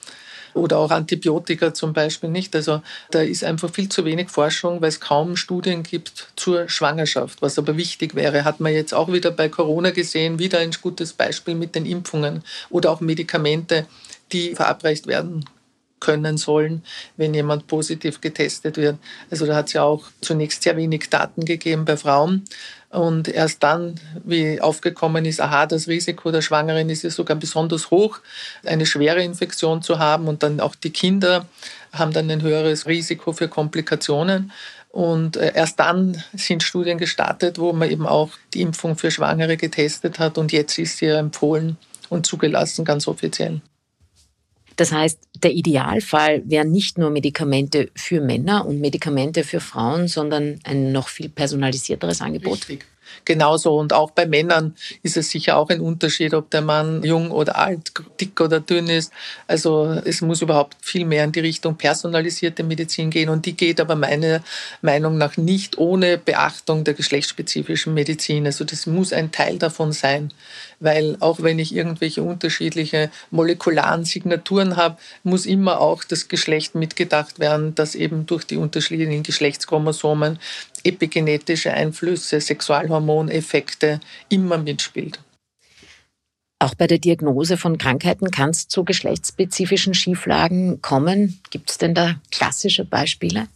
oder 0.53 0.79
auch 0.79 0.91
Antibiotika 0.91 1.73
zum 1.73 1.93
Beispiel 1.93 2.29
nicht. 2.29 2.53
Also 2.57 2.81
da 3.09 3.21
ist 3.21 3.45
einfach 3.45 3.71
viel 3.71 3.88
zu 3.88 4.03
wenig 4.03 4.29
Forschung, 4.29 4.81
weil 4.81 4.89
es 4.89 5.00
kaum 5.00 5.38
Studien 5.38 5.81
gibt 5.81 6.27
zur 6.35 6.67
Schwangerschaft. 6.67 7.41
Was 7.41 7.57
aber 7.57 7.77
wichtig 7.77 8.15
wäre, 8.15 8.43
hat 8.43 8.59
man 8.59 8.73
jetzt 8.73 8.93
auch 8.93 9.12
wieder 9.13 9.31
bei 9.31 9.47
Corona 9.47 9.91
gesehen, 9.91 10.39
wieder 10.39 10.59
ein 10.59 10.71
gutes 10.81 11.13
Beispiel 11.13 11.55
mit 11.55 11.73
den 11.73 11.85
Impfungen 11.85 12.43
oder 12.69 12.91
auch 12.91 13.00
Medikamente, 13.00 13.88
die 14.33 14.55
verabreicht 14.55 15.07
werden 15.07 15.45
können 16.03 16.38
sollen, 16.38 16.83
wenn 17.17 17.33
jemand 17.33 17.67
positiv 17.67 18.22
getestet 18.22 18.77
wird. 18.77 18.98
Also 19.31 19.45
da 19.45 19.55
hat 19.55 19.67
es 19.67 19.74
ja 19.74 19.83
auch 19.83 20.03
zunächst 20.22 20.63
sehr 20.63 20.77
wenig 20.77 21.10
Daten 21.10 21.45
gegeben 21.45 21.86
bei 21.86 21.98
Frauen. 21.98 22.43
Und 22.89 23.27
erst 23.27 23.63
dann, 23.63 23.95
wie 24.24 24.62
aufgekommen 24.62 25.25
ist, 25.25 25.41
aha, 25.41 25.65
das 25.65 25.88
Risiko 25.88 26.29
der 26.29 26.43
Schwangeren 26.43 26.91
ist 26.91 27.03
ja 27.03 27.10
sogar 27.10 27.36
besonders 27.38 27.89
hoch, 27.89 28.19
eine 28.63 28.86
schwere 28.86 29.24
Infektion 29.24 29.81
zu 29.81 29.98
haben. 29.98 30.27
Und 30.27 30.43
dann 30.43 30.60
auch 30.60 30.75
die 30.75 30.91
Kinder 30.91 31.48
haben 31.91 32.13
dann 32.13 32.29
ein 32.29 32.43
höheres 32.43 32.86
Risiko 32.86 33.33
für 33.33 33.48
Komplikationen. 33.48 34.51
Und 34.89 35.38
äh, 35.38 35.53
erst 35.55 35.79
dann 35.79 36.24
sind 36.33 36.62
Studien 36.62 37.00
gestartet, 37.00 37.57
wo 37.57 37.74
man 37.74 37.89
eben 37.89 38.05
auch 38.05 38.29
die 38.53 38.62
Impfung 38.62 38.95
für 38.95 39.10
Schwangere 39.10 39.57
getestet 39.57 40.19
hat. 40.19 40.38
Und 40.38 40.51
jetzt 40.51 40.77
ist 40.77 41.00
sie 41.00 41.07
empfohlen 41.07 41.77
und 42.10 42.27
zugelassen, 42.27 42.86
ganz 42.86 43.07
offiziell. 43.07 43.62
Das 44.75 44.91
heißt, 44.91 45.19
der 45.43 45.51
Idealfall 45.51 46.43
wären 46.45 46.71
nicht 46.71 46.97
nur 46.97 47.09
Medikamente 47.09 47.89
für 47.95 48.21
Männer 48.21 48.65
und 48.65 48.79
Medikamente 48.79 49.43
für 49.43 49.59
Frauen, 49.59 50.07
sondern 50.07 50.59
ein 50.63 50.91
noch 50.91 51.07
viel 51.07 51.29
personalisierteres 51.29 52.21
Angebot. 52.21 52.59
Richtig. 52.69 52.85
Genauso. 53.25 53.77
Und 53.77 53.93
auch 53.93 54.12
bei 54.12 54.25
Männern 54.25 54.75
ist 55.01 55.17
es 55.17 55.29
sicher 55.29 55.58
auch 55.58 55.70
ein 55.70 55.82
Unterschied, 55.82 56.34
ob 56.34 56.50
der 56.50 56.62
Mann 56.62 57.03
jung 57.03 57.32
oder 57.32 57.58
alt, 57.58 57.91
dick 58.20 58.39
oder 58.39 58.60
dünn 58.60 58.88
ist. 58.88 59.12
Also 59.48 60.01
es 60.05 60.22
muss 60.22 60.41
überhaupt 60.41 60.77
viel 60.82 61.05
mehr 61.05 61.24
in 61.24 61.32
die 61.32 61.39
Richtung 61.39 61.75
personalisierte 61.75 62.63
Medizin 62.63 63.10
gehen. 63.10 63.29
Und 63.29 63.46
die 63.46 63.55
geht 63.55 63.79
aber 63.79 63.96
meiner 63.96 64.41
Meinung 64.82 65.17
nach 65.17 65.38
nicht 65.38 65.77
ohne 65.77 66.17
Beachtung 66.17 66.84
der 66.84 66.93
geschlechtsspezifischen 66.93 67.93
Medizin. 67.93 68.46
Also 68.46 68.63
das 68.63 68.86
muss 68.86 69.13
ein 69.13 69.32
Teil 69.32 69.58
davon 69.58 69.91
sein 69.91 70.32
weil 70.84 71.15
auch 71.22 71.41
wenn 71.41 71.60
ich 71.60 71.74
irgendwelche 71.74 72.22
unterschiedliche 72.24 73.10
molekularen 73.32 74.03
Signaturen 74.03 74.75
habe, 74.75 74.98
muss 75.24 75.46
immer 75.46 75.79
auch 75.79 76.03
das 76.03 76.27
Geschlecht 76.27 76.75
mitgedacht 76.75 77.39
werden, 77.39 77.74
dass 77.74 77.96
eben 77.96 78.25
durch 78.25 78.43
die 78.43 78.58
unterschiedlichen 78.58 79.24
Geschlechtschromosomen 79.24 80.39
epigenetische 80.83 81.73
Einflüsse, 81.73 82.39
Sexualhormoneffekte 82.39 83.99
immer 84.29 84.57
mitspielt. 84.57 85.19
Auch 86.59 86.75
bei 86.75 86.87
der 86.87 86.99
Diagnose 86.99 87.57
von 87.57 87.77
Krankheiten 87.77 88.31
kann 88.31 88.51
es 88.51 88.69
zu 88.69 88.85
geschlechtsspezifischen 88.85 89.93
Schieflagen 89.93 90.81
kommen. 90.81 91.41
Gibt 91.49 91.69
es 91.69 91.77
denn 91.77 91.93
da 91.93 92.15
klassische 92.31 92.85
Beispiele? 92.85 93.47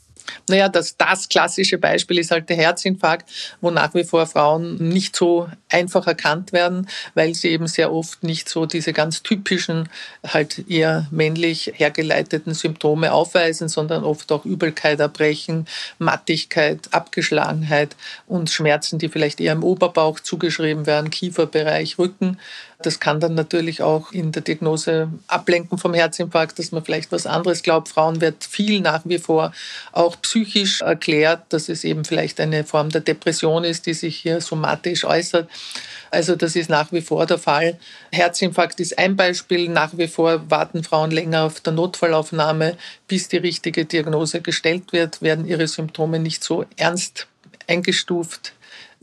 Naja, 0.49 0.69
das, 0.69 0.97
das 0.97 1.29
klassische 1.29 1.77
Beispiel 1.77 2.19
ist 2.19 2.31
halt 2.31 2.49
der 2.49 2.57
Herzinfarkt, 2.57 3.29
wo 3.61 3.71
nach 3.71 3.93
wie 3.93 4.03
vor 4.03 4.25
Frauen 4.25 4.75
nicht 4.75 5.15
so 5.15 5.49
einfach 5.69 6.07
erkannt 6.07 6.53
werden, 6.53 6.87
weil 7.15 7.33
sie 7.35 7.49
eben 7.49 7.67
sehr 7.67 7.91
oft 7.91 8.23
nicht 8.23 8.49
so 8.49 8.65
diese 8.65 8.93
ganz 8.93 9.23
typischen, 9.23 9.89
halt 10.25 10.69
eher 10.69 11.07
männlich 11.11 11.73
hergeleiteten 11.75 12.53
Symptome 12.53 13.11
aufweisen, 13.11 13.67
sondern 13.67 14.03
oft 14.03 14.31
auch 14.31 14.45
Übelkeit, 14.45 14.99
Erbrechen, 14.99 15.67
Mattigkeit, 15.99 16.87
Abgeschlagenheit 16.91 17.95
und 18.27 18.49
Schmerzen, 18.49 18.99
die 18.99 19.09
vielleicht 19.09 19.41
eher 19.41 19.53
im 19.53 19.63
Oberbauch 19.63 20.19
zugeschrieben 20.19 20.85
werden, 20.85 21.09
Kieferbereich, 21.09 21.97
Rücken. 21.99 22.37
Das 22.79 22.99
kann 22.99 23.19
dann 23.19 23.33
natürlich 23.33 23.81
auch 23.81 24.11
in 24.11 24.31
der 24.31 24.43
Diagnose 24.43 25.09
ablenken 25.27 25.79
vom 25.79 25.95
Herzinfarkt, 25.95 26.59
dass 26.59 26.71
man 26.71 26.85
vielleicht 26.85 27.11
was 27.11 27.25
anderes 27.25 27.63
glaubt. 27.63 27.89
Frauen 27.89 28.21
wird 28.21 28.43
viel 28.43 28.81
nach 28.81 29.01
wie 29.05 29.17
vor 29.17 29.51
psychisch 30.21 30.81
erklärt, 30.81 31.41
dass 31.49 31.69
es 31.69 31.83
eben 31.83 32.05
vielleicht 32.05 32.39
eine 32.39 32.63
Form 32.63 32.89
der 32.89 33.01
Depression 33.01 33.63
ist, 33.63 33.85
die 33.85 33.93
sich 33.93 34.17
hier 34.17 34.41
somatisch 34.41 35.05
äußert. 35.05 35.49
Also 36.11 36.35
das 36.35 36.55
ist 36.55 36.69
nach 36.69 36.91
wie 36.91 37.01
vor 37.01 37.25
der 37.25 37.37
Fall. 37.37 37.77
Herzinfarkt 38.11 38.79
ist 38.79 38.97
ein 38.97 39.15
Beispiel. 39.15 39.69
Nach 39.69 39.97
wie 39.97 40.07
vor 40.07 40.49
warten 40.49 40.83
Frauen 40.83 41.11
länger 41.11 41.43
auf 41.43 41.59
der 41.59 41.73
Notfallaufnahme, 41.73 42.77
bis 43.07 43.27
die 43.27 43.37
richtige 43.37 43.85
Diagnose 43.85 44.41
gestellt 44.41 44.93
wird, 44.93 45.21
werden 45.21 45.45
ihre 45.45 45.67
Symptome 45.67 46.19
nicht 46.19 46.43
so 46.43 46.65
ernst 46.77 47.27
eingestuft. 47.67 48.53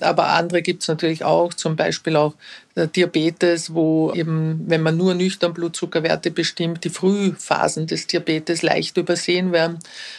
Aber 0.01 0.29
andere 0.29 0.63
gibt 0.63 0.83
es 0.83 0.89
natürlich 0.89 1.25
auch, 1.25 1.55
zum 1.55 1.77
Beispiel 1.77 2.17
auch 2.17 2.35
Diabetes, 2.77 3.73
wo 3.73 4.13
eben, 4.15 4.65
wenn 4.67 4.83
man 4.83 4.97
nur 4.97 5.15
nüchtern 5.15 5.55
Blutzuckerwerte 5.55 6.33
bestimmt, 6.33 6.83
die 6.85 6.91
Frühphasen 6.91 7.87
des 7.87 8.09
Diabetes 8.09 8.63
leicht 8.63 8.97
übersehen 8.97 9.53
werden 9.53 9.79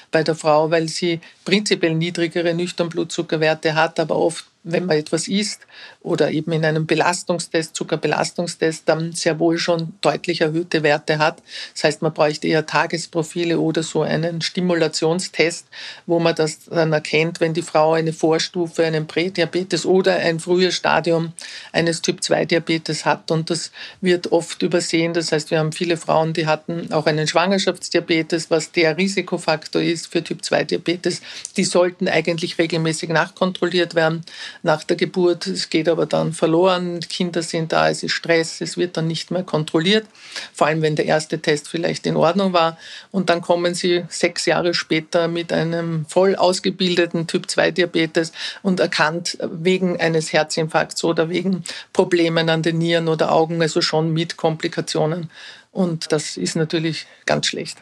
bei 0.10 0.24
der 0.24 0.36
Frau, 0.36 0.72
weil 0.72 0.88
sie 0.88 1.20
prinzipiell 1.44 1.96
niedrigere 1.96 2.54
nüchtern 2.54 2.88
Blutzuckerwerte 2.88 3.76
hat, 3.76 4.00
aber 4.00 4.16
oft 4.16 4.46
wenn 4.66 4.88
man 4.88 4.98
etwas 4.98 5.28
isst 5.28 5.62
oder 6.02 6.32
eben 6.32 6.52
in 6.52 6.66
einem 6.66 6.88
Belastungstest, 6.88 7.76
Zuckerbelastungstest, 7.76 8.90
dann 8.90 9.14
sehr 9.14 9.40
wohl 9.40 9.60
schon 9.60 9.94
deutlich 10.02 10.42
erhöhte 10.42 10.82
Werte 10.82 11.20
hat. 11.20 11.42
Das 11.74 11.84
heißt, 11.84 12.02
man 12.02 12.14
bräuchte 12.14 12.48
eher 12.48 12.66
Tagesprofile 12.66 13.60
oder 13.60 13.84
so 13.84 14.02
einen 14.02 14.42
Stimulationstest, 14.42 15.68
wo 16.08 16.20
man 16.20 16.34
das 16.34 16.66
dann 16.66 16.94
erkennt, 16.94 17.40
wenn 17.40 17.54
die 17.54 17.62
Frau 17.62 17.94
eine 17.94 18.12
Vorstufe, 18.12 18.84
einen 18.84 19.06
Prädiabetes 19.06 19.86
oder 19.86 20.16
ein 20.16 20.40
frühes 20.40 20.74
Stadium 20.74 21.34
eines 21.72 22.02
Typ-2-Diabetes 22.46 23.06
hat. 23.06 23.32
Und 23.32 23.50
das 23.50 23.72
wird 24.02 24.32
oft 24.32 24.62
übersehen. 24.62 25.14
Das 25.14 25.32
heißt, 25.32 25.52
wir 25.52 25.60
haben 25.60 25.72
viele 25.72 25.98
Frauen, 25.98 26.34
die 26.34 26.48
hatten 26.48 26.92
auch 26.92 27.06
einen 27.06 27.28
Schwangerschaftsdiabetes, 27.28 28.50
was 28.50 28.72
der 28.72 28.98
Risikofaktor 28.98 29.82
ist 29.82 30.08
für 30.08 30.24
Typ-2-Diabetes. 30.24 31.22
Die 31.58 31.64
sollten 31.64 32.08
eigentlich 32.08 32.58
regelmäßig 32.58 33.10
nachkontrolliert 33.10 33.96
werden 33.96 34.24
nach 34.64 34.84
der 34.84 34.98
Geburt. 34.98 35.48
Es 35.48 35.70
geht 35.70 35.90
aber 35.90 36.06
dann 36.06 36.34
verloren, 36.34 37.00
Kinder 37.02 37.42
sind 37.42 37.72
da, 37.72 37.90
es 37.90 38.04
ist 38.04 38.14
Stress, 38.14 38.62
es 38.62 38.78
wird 38.78 38.98
dann 38.98 39.08
nicht 39.08 39.32
mehr 39.32 39.44
kontrolliert, 39.44 40.06
vor 40.54 40.68
allem 40.68 40.82
wenn 40.82 40.96
der 40.96 41.06
erste 41.06 41.40
Test 41.40 41.68
vielleicht 41.68 42.06
in 42.08 42.16
Ordnung 42.16 42.54
war. 42.54 42.78
Und 43.12 43.30
dann 43.30 43.42
kommen 43.42 43.74
sie 43.74 44.04
sechs 44.10 44.46
Jahre 44.46 44.74
später 44.74 45.28
mit 45.28 45.52
einem 45.52 46.06
voll 46.08 46.36
ausgebildeten 46.36 47.28
Typ-2-Diabetes 47.28 48.32
und 48.62 48.80
erkannt 48.80 49.38
wegen 49.42 50.00
eines 50.00 50.34
Herzinfarkts 50.34 51.04
oder 51.04 51.30
wegen 51.30 51.64
Problemen 51.94 52.35
an 52.38 52.64
den 52.64 52.78
Nieren 52.78 53.08
oder 53.08 53.32
Augen, 53.32 53.62
also 53.62 53.82
schon 53.82 54.12
mit 54.12 54.38
Komplikationen. 54.38 55.30
Und 55.72 56.12
das 56.12 56.38
ist 56.38 56.56
natürlich 56.56 57.06
ganz 57.26 57.48
schlecht. 57.48 57.78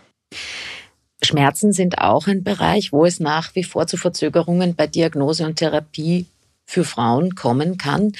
Schmerzen 1.23 1.73
sind 1.73 1.99
auch 1.99 2.27
ein 2.27 2.43
Bereich, 2.43 2.91
wo 2.91 3.05
es 3.05 3.19
nach 3.19 3.55
wie 3.55 3.63
vor 3.63 3.87
zu 3.87 3.97
Verzögerungen 3.97 4.75
bei 4.75 4.87
Diagnose 4.87 5.45
und 5.45 5.57
Therapie 5.57 6.25
für 6.65 6.83
Frauen 6.83 7.35
kommen 7.35 7.77
kann. 7.77 8.13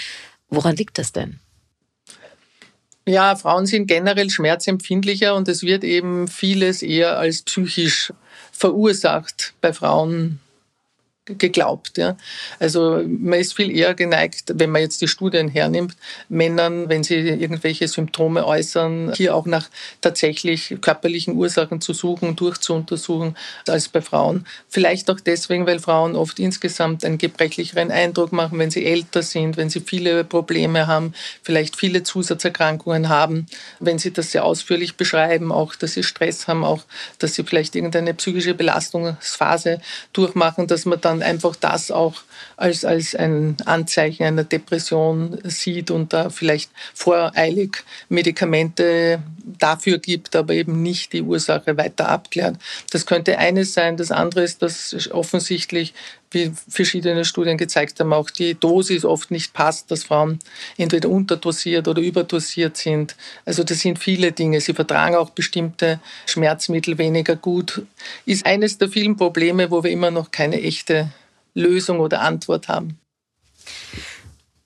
Woran 0.49 0.75
liegt 0.75 0.97
das 0.97 1.11
denn? 1.11 1.39
Ja, 3.05 3.35
Frauen 3.35 3.65
sind 3.65 3.87
generell 3.87 4.29
schmerzempfindlicher 4.29 5.35
und 5.35 5.49
es 5.49 5.63
wird 5.63 5.83
eben 5.83 6.29
vieles 6.29 6.81
eher 6.81 7.17
als 7.17 7.41
psychisch 7.41 8.13
verursacht 8.51 9.53
bei 9.59 9.73
Frauen 9.73 10.39
geglaubt. 11.25 11.97
Ja. 11.97 12.17
Also 12.59 13.01
man 13.05 13.39
ist 13.39 13.55
viel 13.55 13.75
eher 13.75 13.93
geneigt, 13.93 14.51
wenn 14.55 14.71
man 14.71 14.81
jetzt 14.81 15.01
die 15.01 15.07
Studien 15.07 15.47
hernimmt, 15.47 15.95
Männern, 16.27 16.89
wenn 16.89 17.03
sie 17.03 17.15
irgendwelche 17.15 17.87
Symptome 17.87 18.45
äußern, 18.45 19.13
hier 19.15 19.35
auch 19.35 19.45
nach 19.45 19.69
tatsächlich 20.01 20.77
körperlichen 20.81 21.35
Ursachen 21.35 21.79
zu 21.79 21.93
suchen, 21.93 22.35
durchzuuntersuchen, 22.35 23.37
als 23.67 23.87
bei 23.87 24.01
Frauen. 24.01 24.45
Vielleicht 24.67 25.09
auch 25.09 25.19
deswegen, 25.19 25.65
weil 25.65 25.79
Frauen 25.79 26.15
oft 26.15 26.39
insgesamt 26.39 27.05
einen 27.05 27.17
gebrechlicheren 27.17 27.91
Eindruck 27.91 28.33
machen, 28.33 28.59
wenn 28.59 28.71
sie 28.71 28.85
älter 28.85 29.23
sind, 29.23 29.55
wenn 29.55 29.69
sie 29.69 29.79
viele 29.79 30.25
Probleme 30.25 30.87
haben, 30.87 31.13
vielleicht 31.41 31.77
viele 31.77 32.03
Zusatzerkrankungen 32.03 33.07
haben, 33.07 33.45
wenn 33.79 33.97
sie 33.97 34.11
das 34.11 34.31
sehr 34.31 34.43
ausführlich 34.43 34.95
beschreiben, 34.95 35.51
auch 35.51 35.75
dass 35.75 35.93
sie 35.93 36.03
Stress 36.03 36.47
haben, 36.47 36.65
auch 36.65 36.83
dass 37.19 37.35
sie 37.35 37.43
vielleicht 37.43 37.75
irgendeine 37.75 38.13
psychische 38.13 38.53
Belastungsphase 38.53 39.79
durchmachen, 40.11 40.67
dass 40.67 40.85
man 40.85 40.99
dann 40.99 41.12
dann 41.13 41.23
einfach 41.23 41.55
das 41.55 41.91
auch 41.91 42.21
als, 42.57 42.85
als 42.85 43.15
ein 43.15 43.57
Anzeichen 43.65 44.23
einer 44.23 44.43
Depression 44.43 45.39
sieht 45.43 45.91
und 45.91 46.13
da 46.13 46.29
vielleicht 46.29 46.71
voreilig 46.93 47.83
Medikamente 48.09 49.21
dafür 49.43 49.99
gibt, 49.99 50.35
aber 50.35 50.53
eben 50.53 50.81
nicht 50.81 51.13
die 51.13 51.21
Ursache 51.21 51.77
weiter 51.77 52.09
abklärt. 52.09 52.57
Das 52.91 53.05
könnte 53.05 53.37
eines 53.37 53.73
sein. 53.73 53.97
Das 53.97 54.11
andere 54.11 54.43
ist, 54.43 54.61
dass 54.61 55.09
offensichtlich 55.11 55.93
wie 56.31 56.51
verschiedene 56.67 57.25
Studien 57.25 57.57
gezeigt 57.57 57.99
haben, 57.99 58.11
auch 58.11 58.29
die 58.29 58.55
Dosis 58.55 59.05
oft 59.05 59.31
nicht 59.31 59.53
passt, 59.53 59.91
dass 59.91 60.03
Frauen 60.03 60.39
entweder 60.77 61.09
unterdosiert 61.09 61.87
oder 61.87 62.01
überdosiert 62.01 62.77
sind. 62.77 63.15
Also 63.45 63.63
das 63.63 63.79
sind 63.79 63.99
viele 63.99 64.31
Dinge. 64.31 64.59
Sie 64.59 64.73
vertragen 64.73 65.15
auch 65.15 65.29
bestimmte 65.29 65.99
Schmerzmittel 66.25 66.97
weniger 66.97 67.35
gut. 67.35 67.83
Ist 68.25 68.45
eines 68.45 68.77
der 68.77 68.89
vielen 68.89 69.15
Probleme, 69.15 69.69
wo 69.69 69.83
wir 69.83 69.91
immer 69.91 70.11
noch 70.11 70.31
keine 70.31 70.61
echte 70.61 71.11
Lösung 71.53 71.99
oder 71.99 72.21
Antwort 72.21 72.67
haben. 72.67 72.97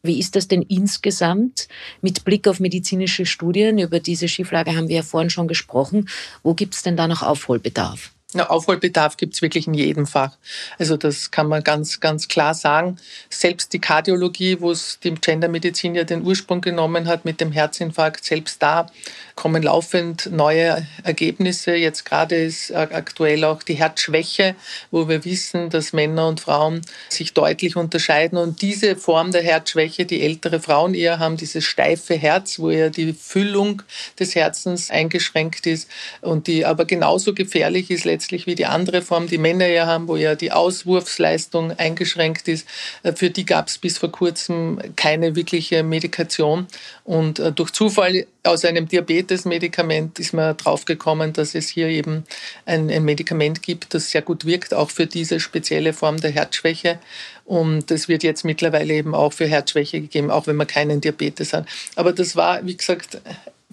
Wie 0.03 0.19
ist 0.19 0.35
das 0.35 0.47
denn 0.47 0.61
insgesamt 0.61 1.67
mit 2.01 2.23
Blick 2.23 2.47
auf 2.47 2.59
medizinische 2.59 3.25
Studien? 3.25 3.79
Über 3.79 3.99
diese 3.99 4.27
Schieflage 4.27 4.75
haben 4.75 4.87
wir 4.87 4.97
ja 4.97 5.03
vorhin 5.03 5.29
schon 5.29 5.47
gesprochen. 5.47 6.07
Wo 6.43 6.53
gibt 6.53 6.75
es 6.75 6.83
denn 6.83 6.97
da 6.97 7.07
noch 7.07 7.23
Aufholbedarf? 7.23 8.13
Na, 8.33 8.49
Aufholbedarf 8.49 9.15
gibt 9.15 9.35
es 9.35 9.41
wirklich 9.41 9.67
in 9.67 9.73
jedem 9.73 10.05
Fach. 10.05 10.35
Also 10.77 10.97
das 10.97 11.31
kann 11.31 11.47
man 11.47 11.63
ganz, 11.63 12.01
ganz 12.01 12.27
klar 12.27 12.53
sagen. 12.53 12.97
Selbst 13.29 13.71
die 13.71 13.79
Kardiologie, 13.79 14.59
wo 14.59 14.69
es 14.69 14.99
die 15.01 15.15
Gendermedizin 15.15 15.95
ja 15.95 16.03
den 16.03 16.23
Ursprung 16.25 16.59
genommen 16.59 17.07
hat 17.07 17.23
mit 17.23 17.39
dem 17.39 17.53
Herzinfarkt, 17.53 18.25
selbst 18.25 18.61
da 18.61 18.91
kommen 19.35 19.63
laufend 19.63 20.29
neue 20.31 20.85
Ergebnisse. 21.03 21.75
Jetzt 21.75 22.03
gerade 22.03 22.35
ist 22.35 22.75
aktuell 22.75 23.45
auch 23.45 23.63
die 23.63 23.75
Herzschwäche, 23.75 24.55
wo 24.91 25.07
wir 25.07 25.23
wissen, 25.23 25.69
dass 25.69 25.93
Männer 25.93 26.27
und 26.27 26.41
Frauen 26.41 26.81
sich 27.07 27.33
deutlich 27.33 27.77
unterscheiden. 27.77 28.37
Und 28.37 28.61
diese 28.61 28.97
Form 28.97 29.31
der 29.31 29.43
Herzschwäche, 29.43 30.05
die 30.05 30.21
ältere 30.21 30.59
Frauen 30.59 30.95
eher 30.95 31.19
haben, 31.19 31.37
dieses 31.37 31.63
steife 31.63 32.15
Herz, 32.15 32.59
wo 32.59 32.71
ja 32.71 32.89
die 32.89 33.13
Füllung 33.13 33.83
des 34.19 34.35
Herzens 34.35 34.89
eingeschränkt 34.89 35.65
ist 35.67 35.87
und 36.19 36.47
die 36.47 36.65
aber 36.65 36.83
genauso 36.83 37.33
gefährlich 37.33 37.89
ist 37.91 38.03
grundsätzlich 38.17 38.47
wie 38.47 38.55
die 38.55 38.65
andere 38.65 39.03
Form, 39.03 39.27
die 39.27 39.37
Männer 39.37 39.67
ja 39.67 39.85
haben, 39.85 40.07
wo 40.07 40.15
ja 40.15 40.33
die 40.33 40.51
Auswurfsleistung 40.51 41.71
eingeschränkt 41.77 42.47
ist. 42.47 42.67
Äh, 43.03 43.13
für 43.13 43.29
die 43.29 43.45
gab 43.45 43.67
es 43.67 43.77
bis 43.77 43.99
vor 43.99 44.11
kurzem 44.11 44.79
keine 44.95 45.35
wirkliche 45.35 45.83
Medikation. 45.83 46.65
Und 47.03 47.37
äh, 47.37 47.51
durch 47.51 47.71
Zufall 47.71 48.25
aus 48.43 48.65
einem 48.65 48.87
Diabetes-Medikament 48.87 50.17
ist 50.17 50.33
man 50.33 50.57
draufgekommen, 50.57 51.33
dass 51.33 51.53
es 51.53 51.69
hier 51.69 51.89
eben 51.89 52.23
ein, 52.65 52.89
ein 52.89 53.03
Medikament 53.03 53.61
gibt, 53.61 53.93
das 53.93 54.09
sehr 54.09 54.23
gut 54.23 54.45
wirkt, 54.45 54.73
auch 54.73 54.89
für 54.89 55.05
diese 55.05 55.39
spezielle 55.39 55.93
Form 55.93 56.19
der 56.19 56.31
Herzschwäche. 56.31 56.97
Und 57.45 57.91
das 57.91 58.07
wird 58.07 58.23
jetzt 58.23 58.45
mittlerweile 58.45 58.93
eben 58.95 59.13
auch 59.13 59.31
für 59.31 59.45
Herzschwäche 59.45 60.01
gegeben, 60.01 60.31
auch 60.31 60.47
wenn 60.47 60.55
man 60.55 60.67
keinen 60.67 61.01
Diabetes 61.01 61.53
hat. 61.53 61.67
Aber 61.95 62.13
das 62.13 62.35
war, 62.35 62.65
wie 62.65 62.75
gesagt, 62.75 63.19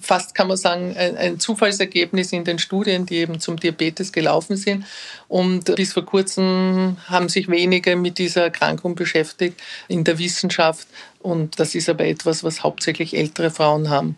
fast 0.04 0.34
kann 0.34 0.48
man 0.48 0.56
sagen, 0.56 0.96
ein, 0.96 1.40
Zufallsergebnis 1.40 2.32
in 2.32 2.44
den 2.44 2.58
Studien, 2.58 3.06
die 3.06 3.16
eben 3.16 3.40
zum 3.40 3.58
Diabetes 3.58 4.12
gelaufen 4.12 4.56
sind. 4.56 4.84
Und 5.28 5.74
bis 5.76 5.94
vor 5.94 6.04
kurzem 6.04 6.96
haben 7.06 7.28
sich 7.28 7.48
wenige 7.48 7.96
mit 7.96 8.18
dieser 8.18 8.42
Erkrankung 8.42 8.94
beschäftigt 8.94 9.60
in 9.88 10.04
der 10.04 10.18
Wissenschaft. 10.18 10.86
Und 11.20 11.58
das 11.58 11.74
ist 11.74 11.88
aber 11.88 12.04
etwas, 12.04 12.44
was 12.44 12.62
hauptsächlich 12.62 13.16
ältere 13.16 13.50
Frauen 13.50 13.88
haben. 13.88 14.16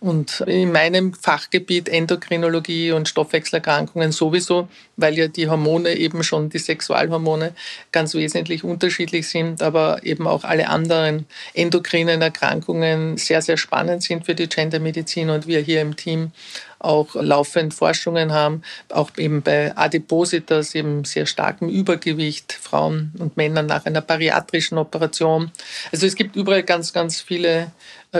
Und 0.00 0.40
in 0.46 0.70
meinem 0.70 1.12
Fachgebiet 1.12 1.88
Endokrinologie 1.88 2.92
und 2.92 3.08
Stoffwechselerkrankungen 3.08 4.12
sowieso, 4.12 4.68
weil 4.96 5.18
ja 5.18 5.26
die 5.26 5.48
Hormone 5.48 5.96
eben 5.96 6.22
schon, 6.22 6.50
die 6.50 6.58
Sexualhormone, 6.58 7.54
ganz 7.90 8.14
wesentlich 8.14 8.62
unterschiedlich 8.62 9.28
sind, 9.28 9.60
aber 9.60 10.04
eben 10.04 10.28
auch 10.28 10.44
alle 10.44 10.68
anderen 10.68 11.26
endokrinen 11.54 12.22
Erkrankungen 12.22 13.16
sehr, 13.16 13.42
sehr 13.42 13.56
spannend 13.56 14.04
sind 14.04 14.24
für 14.24 14.36
die 14.36 14.48
Gendermedizin 14.48 15.30
und 15.30 15.46
wir 15.48 15.60
hier 15.60 15.80
im 15.80 15.96
Team 15.96 16.30
auch 16.78 17.14
laufend 17.14 17.74
Forschungen 17.74 18.32
haben, 18.32 18.62
auch 18.90 19.10
eben 19.16 19.42
bei 19.42 19.76
Adipositas, 19.76 20.74
eben 20.74 21.04
sehr 21.04 21.26
starkem 21.26 21.68
Übergewicht, 21.68 22.52
Frauen 22.52 23.12
und 23.18 23.36
Männern 23.36 23.66
nach 23.66 23.86
einer 23.86 24.00
bariatrischen 24.00 24.78
Operation. 24.78 25.50
Also 25.92 26.06
es 26.06 26.14
gibt 26.14 26.36
überall 26.36 26.62
ganz, 26.62 26.92
ganz 26.92 27.20
viele 27.20 27.72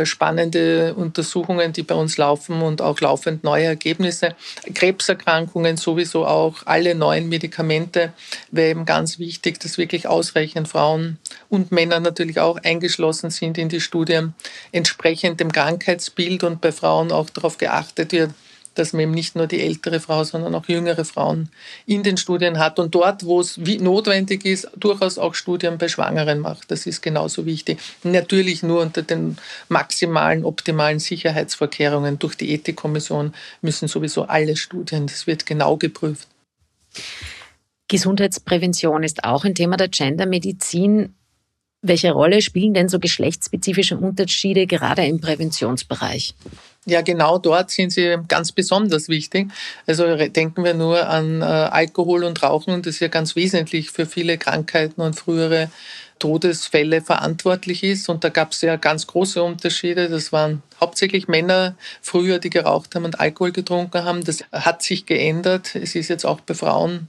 spannende 0.05 0.95
Untersuchungen, 0.95 1.73
die 1.73 1.83
bei 1.83 1.95
uns 1.95 2.19
laufen 2.19 2.61
und 2.61 2.83
auch 2.83 3.01
laufend 3.01 3.43
neue 3.43 3.65
Ergebnisse. 3.65 4.35
Krebserkrankungen 4.75 5.77
sowieso 5.77 6.27
auch, 6.27 6.59
alle 6.67 6.95
neuen 6.95 7.29
Medikamente 7.29 8.13
wäre 8.51 8.71
eben 8.71 8.85
ganz 8.85 9.19
wichtig, 9.19 9.61
dass 9.61 9.79
wirklich 9.79 10.07
ausreichend 10.07 10.69
Frauen 10.69 11.19
und 11.49 11.73
Männer 11.73 12.01
natürlich 12.01 12.39
auch 12.39 12.59
eingeschlossen 12.63 13.31
sind 13.31 13.57
in 13.57 13.71
die 13.71 13.81
Studien, 13.81 14.35
entsprechend 14.73 15.41
dem 15.41 15.53
Krankheitsbild 15.53 16.45
und 16.45 16.61
bei 16.61 16.73
Frauen 16.73 17.11
auch 17.11 17.31
darauf 17.31 17.57
geachtet 17.57 18.13
wird, 18.13 18.31
dass 18.79 18.93
man 18.93 19.03
eben 19.03 19.13
nicht 19.13 19.37
nur 19.37 19.47
die 19.47 19.61
ältere 19.61 20.01
Frau, 20.01 20.25
sondern 20.25 20.55
auch 20.55 20.67
jüngere 20.69 21.05
Frauen 21.05 21.49
in 21.87 22.03
den 22.03 22.17
Studien 22.17 22.59
hat 22.59 22.79
und 22.79 22.95
dort, 22.95 23.25
wo 23.25 23.41
es 23.41 23.57
notwendig 23.57 24.45
ist, 24.45 24.71
durchaus 24.77 25.19
auch 25.19 25.35
Studien 25.35 25.79
bei 25.79 25.89
Schwangeren 25.89 26.41
macht. 26.41 26.71
Das 26.71 26.87
ist 26.87 27.03
genauso 27.03 27.47
wichtig. 27.47 27.79
Natürlich 28.03 28.63
nur 28.63 28.83
unter 28.83 29.03
den 29.03 29.37
maximalen, 29.69 30.45
optimalen 30.45 30.99
Sicherheitsvorkehrungen. 30.99 32.19
Durch 32.19 32.37
die 32.37 32.53
Ethikkommission 32.53 33.35
müssen 33.63 33.89
sowieso 33.89 34.25
alle 34.25 34.57
Studien, 34.57 35.07
das 35.07 35.27
wird 35.27 35.47
genau 35.47 35.77
geprüft. 35.77 36.29
Gesundheitsprävention 37.89 39.03
ist 39.03 39.25
auch 39.25 39.45
ein 39.45 39.55
Thema 39.55 39.77
der 39.77 39.89
Gendermedizin. 39.89 41.15
Welche 41.81 42.11
Rolle 42.11 42.43
spielen 42.43 42.75
denn 42.75 42.89
so 42.89 42.99
geschlechtsspezifische 42.99 43.97
Unterschiede 43.97 44.67
gerade 44.67 45.07
im 45.07 45.21
Präventionsbereich? 45.21 46.35
Ja, 46.89 47.03
genau 47.03 47.37
dort 47.37 47.71
sind 47.71 47.91
sie 47.91 48.17
ganz 48.29 48.51
besonders 48.53 49.11
wichtig. 49.11 49.51
Also 49.87 50.17
denken 50.17 50.65
wir 50.65 50.73
nur 50.73 51.07
an 51.07 51.43
äh, 51.43 51.45
Alkohol 51.45 52.25
und 52.25 52.43
Rauchen. 52.43 52.81
Das 52.81 52.99
ja 52.99 53.09
ganz 53.09 53.37
wesentlich 53.37 53.91
für 53.91 54.07
viele 54.07 54.39
Krankheiten 54.39 55.03
und 55.03 55.15
frühere 55.15 55.71
Todesfälle 56.19 57.03
verantwortlich 57.03 57.85
ist. 57.85 58.09
Und 58.09 58.25
da 58.25 58.31
gab 58.31 58.53
es 58.53 58.63
ja 58.63 58.77
ganz 58.77 59.07
große 59.07 59.43
Unterschiede. 59.43 60.09
Das 60.09 60.33
waren 60.33 60.63
hauptsächlich 60.81 61.29
Männer 61.29 61.77
früher, 62.01 62.39
die 62.39 62.51
geraucht 62.51 62.95
haben 62.95 63.05
und 63.05 63.21
Alkohol 63.21 63.53
getrunken 63.53 64.05
haben. 64.05 64.25
Das 64.25 64.45
hat 64.51 64.83
sich 64.83 65.05
geändert. 65.05 65.75
Es 65.75 65.95
ist 65.95 66.09
jetzt 66.09 66.25
auch 66.25 66.41
bei 66.41 66.55
Frauen 66.55 67.09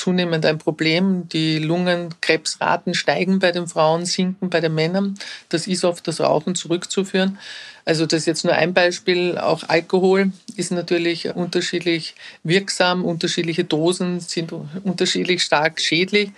zunehmend 0.00 0.46
ein 0.46 0.58
Problem. 0.58 1.28
Die 1.28 1.58
Lungenkrebsraten 1.58 2.94
steigen 2.94 3.38
bei 3.38 3.52
den 3.52 3.66
Frauen, 3.66 4.06
sinken 4.06 4.50
bei 4.50 4.60
den 4.60 4.74
Männern. 4.74 5.18
Das 5.50 5.66
ist 5.66 5.84
auf 5.84 6.00
das 6.00 6.20
Rauchen 6.20 6.54
zurückzuführen. 6.54 7.38
Also 7.84 8.06
das 8.06 8.20
ist 8.20 8.26
jetzt 8.26 8.44
nur 8.44 8.54
ein 8.54 8.74
Beispiel. 8.74 9.38
Auch 9.38 9.64
Alkohol 9.68 10.32
ist 10.56 10.72
natürlich 10.72 11.34
unterschiedlich 11.34 12.14
wirksam. 12.44 13.04
Unterschiedliche 13.04 13.64
Dosen 13.64 14.20
sind 14.20 14.52
unterschiedlich 14.84 15.42
stark 15.42 15.80
schädlich. 15.80 16.30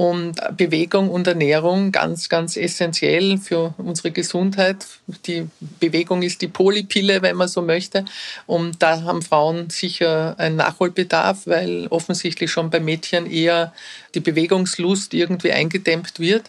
Und 0.00 0.40
Bewegung 0.56 1.10
und 1.10 1.26
Ernährung 1.26 1.92
ganz, 1.92 2.30
ganz 2.30 2.56
essentiell 2.56 3.36
für 3.36 3.74
unsere 3.76 4.12
Gesundheit. 4.12 4.86
Die 5.26 5.46
Bewegung 5.78 6.22
ist 6.22 6.40
die 6.40 6.48
Polypille, 6.48 7.20
wenn 7.20 7.36
man 7.36 7.48
so 7.48 7.60
möchte. 7.60 8.06
Und 8.46 8.82
da 8.82 9.02
haben 9.02 9.20
Frauen 9.20 9.68
sicher 9.68 10.36
einen 10.38 10.56
Nachholbedarf, 10.56 11.46
weil 11.46 11.86
offensichtlich 11.88 12.50
schon 12.50 12.70
bei 12.70 12.80
Mädchen 12.80 13.30
eher 13.30 13.74
die 14.14 14.20
Bewegungslust 14.20 15.12
irgendwie 15.12 15.52
eingedämmt 15.52 16.18
wird 16.18 16.44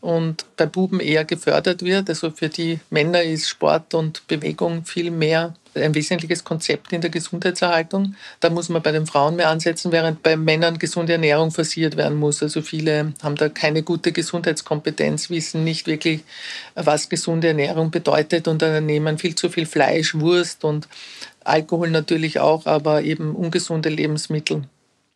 und 0.00 0.46
bei 0.56 0.64
Buben 0.64 0.98
eher 0.98 1.26
gefördert 1.26 1.82
wird. 1.82 2.08
Also 2.08 2.30
für 2.30 2.48
die 2.48 2.80
Männer 2.88 3.22
ist 3.22 3.50
Sport 3.50 3.92
und 3.92 4.26
Bewegung 4.28 4.86
viel 4.86 5.10
mehr 5.10 5.54
ein 5.76 5.94
wesentliches 5.94 6.44
Konzept 6.44 6.92
in 6.92 7.00
der 7.00 7.10
Gesundheitserhaltung. 7.10 8.14
Da 8.40 8.50
muss 8.50 8.68
man 8.68 8.82
bei 8.82 8.92
den 8.92 9.06
Frauen 9.06 9.36
mehr 9.36 9.50
ansetzen, 9.50 9.92
während 9.92 10.22
bei 10.22 10.36
Männern 10.36 10.78
gesunde 10.78 11.12
Ernährung 11.12 11.50
forciert 11.50 11.96
werden 11.96 12.18
muss. 12.18 12.42
Also 12.42 12.62
viele 12.62 13.12
haben 13.22 13.36
da 13.36 13.48
keine 13.48 13.82
gute 13.82 14.12
Gesundheitskompetenz, 14.12 15.30
wissen 15.30 15.64
nicht 15.64 15.86
wirklich, 15.86 16.22
was 16.74 17.08
gesunde 17.08 17.48
Ernährung 17.48 17.90
bedeutet 17.90 18.48
und 18.48 18.62
dann 18.62 18.86
nehmen 18.86 19.18
viel 19.18 19.34
zu 19.34 19.48
viel 19.48 19.66
Fleisch, 19.66 20.14
Wurst 20.14 20.64
und 20.64 20.88
Alkohol 21.44 21.90
natürlich 21.90 22.40
auch, 22.40 22.66
aber 22.66 23.02
eben 23.02 23.34
ungesunde 23.34 23.90
Lebensmittel. 23.90 24.64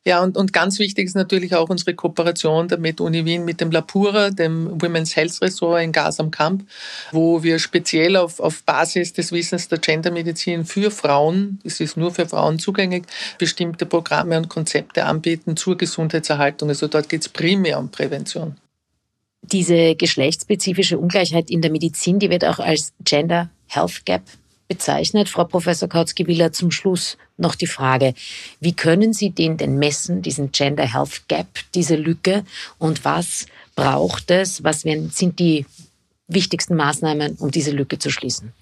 Ja, 0.09 0.23
und, 0.23 0.39
und 0.39 0.55
ganz 0.55 0.79
wichtig 0.79 1.05
ist 1.05 1.17
natürlich 1.17 1.55
auch 1.55 1.69
unsere 1.69 1.93
Kooperation 1.93 2.67
der 2.67 2.79
Med-Uni 2.79 3.27
Wien 3.27 3.45
mit 3.45 3.61
dem 3.61 3.71
Lapura, 3.71 4.31
dem 4.31 4.81
Women's 4.81 5.15
Health 5.15 5.43
Ressort 5.43 5.83
in 5.83 5.93
Gas 5.93 6.19
am 6.19 6.31
Kamp, 6.31 6.67
wo 7.13 7.43
wir 7.43 7.59
speziell 7.59 8.17
auf, 8.17 8.41
auf 8.41 8.63
Basis 8.63 9.13
des 9.13 9.33
Wissens 9.33 9.69
der 9.69 9.77
Gendermedizin 9.77 10.65
für 10.65 10.91
Frauen, 10.91 11.61
es 11.63 11.81
ist 11.81 11.99
nur 11.99 12.11
für 12.15 12.27
Frauen 12.27 12.59
zugänglich, 12.59 13.03
bestimmte 13.37 13.85
Programme 13.85 14.39
und 14.39 14.49
Konzepte 14.49 15.05
anbieten 15.05 15.59
zur 15.59 15.77
Gesundheitserhaltung. 15.77 16.71
Also 16.71 16.89
dort 16.89 17.11
geht 17.11 17.21
es 17.21 17.29
primär 17.29 17.79
um 17.79 17.91
Prävention. 17.91 18.57
Diese 19.43 19.95
geschlechtsspezifische 19.95 20.97
Ungleichheit 20.97 21.51
in 21.51 21.61
der 21.61 21.71
Medizin, 21.71 22.19
die 22.19 22.31
wird 22.31 22.47
auch 22.47 22.61
als 22.61 22.95
Gender 23.05 23.51
Health 23.67 24.07
Gap 24.07 24.23
bezeichnet. 24.69 25.29
Frau 25.29 25.45
Professor 25.45 25.89
Kautzki-Willer, 25.89 26.53
zum 26.53 26.71
Schluss 26.71 27.17
noch 27.37 27.55
die 27.55 27.67
Frage, 27.67 28.15
wie 28.61 28.75
können 28.75 29.13
Sie 29.13 29.31
den 29.31 29.57
denn 29.57 29.79
messen, 29.79 30.23
diesen 30.23 30.53
Gender 30.53 30.93
Health 30.93 31.23
Gap, 31.29 31.49
diese 31.75 31.97
Lücke 31.97 32.45
und 32.79 33.05
was 33.05 33.47
braucht 33.75 34.31
es, 34.31 34.63
was 34.63 34.83
sind 34.83 35.39
die 35.39 35.67
wichtigsten 36.29 36.77
Maßnahmen, 36.77 37.37
um 37.37 37.51
diese 37.51 37.71
Lücke 37.71 37.99
zu 37.99 38.11
schließen? 38.11 38.53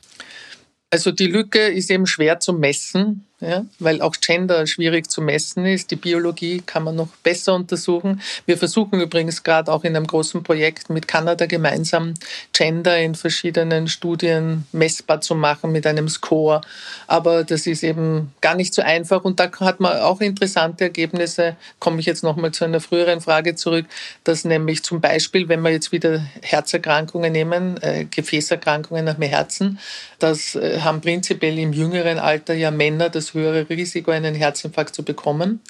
Also 0.90 1.10
die 1.10 1.26
Lücke 1.26 1.66
ist 1.66 1.90
eben 1.90 2.06
schwer 2.06 2.38
zu 2.38 2.52
messen 2.52 3.25
ja, 3.40 3.66
weil 3.78 4.00
auch 4.00 4.16
Gender 4.18 4.66
schwierig 4.66 5.10
zu 5.10 5.20
messen 5.20 5.66
ist. 5.66 5.90
Die 5.90 5.96
Biologie 5.96 6.62
kann 6.64 6.84
man 6.84 6.96
noch 6.96 7.08
besser 7.22 7.54
untersuchen. 7.54 8.22
Wir 8.46 8.56
versuchen 8.56 8.98
übrigens 8.98 9.42
gerade 9.42 9.70
auch 9.70 9.84
in 9.84 9.94
einem 9.94 10.06
großen 10.06 10.42
Projekt 10.42 10.88
mit 10.88 11.06
Kanada 11.06 11.44
gemeinsam 11.44 12.14
Gender 12.54 12.98
in 12.98 13.14
verschiedenen 13.14 13.88
Studien 13.88 14.66
messbar 14.72 15.20
zu 15.20 15.34
machen 15.34 15.70
mit 15.70 15.86
einem 15.86 16.08
Score. 16.08 16.62
Aber 17.06 17.44
das 17.44 17.66
ist 17.66 17.84
eben 17.84 18.32
gar 18.40 18.54
nicht 18.54 18.72
so 18.72 18.80
einfach 18.80 19.22
und 19.24 19.38
da 19.38 19.50
hat 19.60 19.80
man 19.80 19.98
auch 20.00 20.22
interessante 20.22 20.84
Ergebnisse. 20.84 21.56
Komme 21.78 22.00
ich 22.00 22.06
jetzt 22.06 22.22
nochmal 22.22 22.52
zu 22.52 22.64
einer 22.64 22.80
früheren 22.80 23.20
Frage 23.20 23.54
zurück, 23.54 23.84
dass 24.24 24.46
nämlich 24.46 24.82
zum 24.82 25.02
Beispiel, 25.02 25.46
wenn 25.48 25.60
wir 25.60 25.72
jetzt 25.72 25.92
wieder 25.92 26.24
Herzerkrankungen 26.40 27.32
nehmen, 27.32 27.76
äh, 27.82 28.06
Gefäßerkrankungen 28.06 29.04
nach 29.04 29.14
dem 29.14 29.24
Herzen, 29.24 29.78
das 30.18 30.54
äh, 30.54 30.80
haben 30.80 31.02
prinzipiell 31.02 31.58
im 31.58 31.74
jüngeren 31.74 32.18
Alter 32.18 32.54
ja 32.54 32.70
Männer 32.70 33.10
das 33.10 33.25
das 33.26 33.34
höhere 33.34 33.68
Risiko, 33.68 34.10
einen 34.10 34.34
Herzinfarkt 34.34 34.94
zu 34.94 35.02
bekommen. 35.02 35.60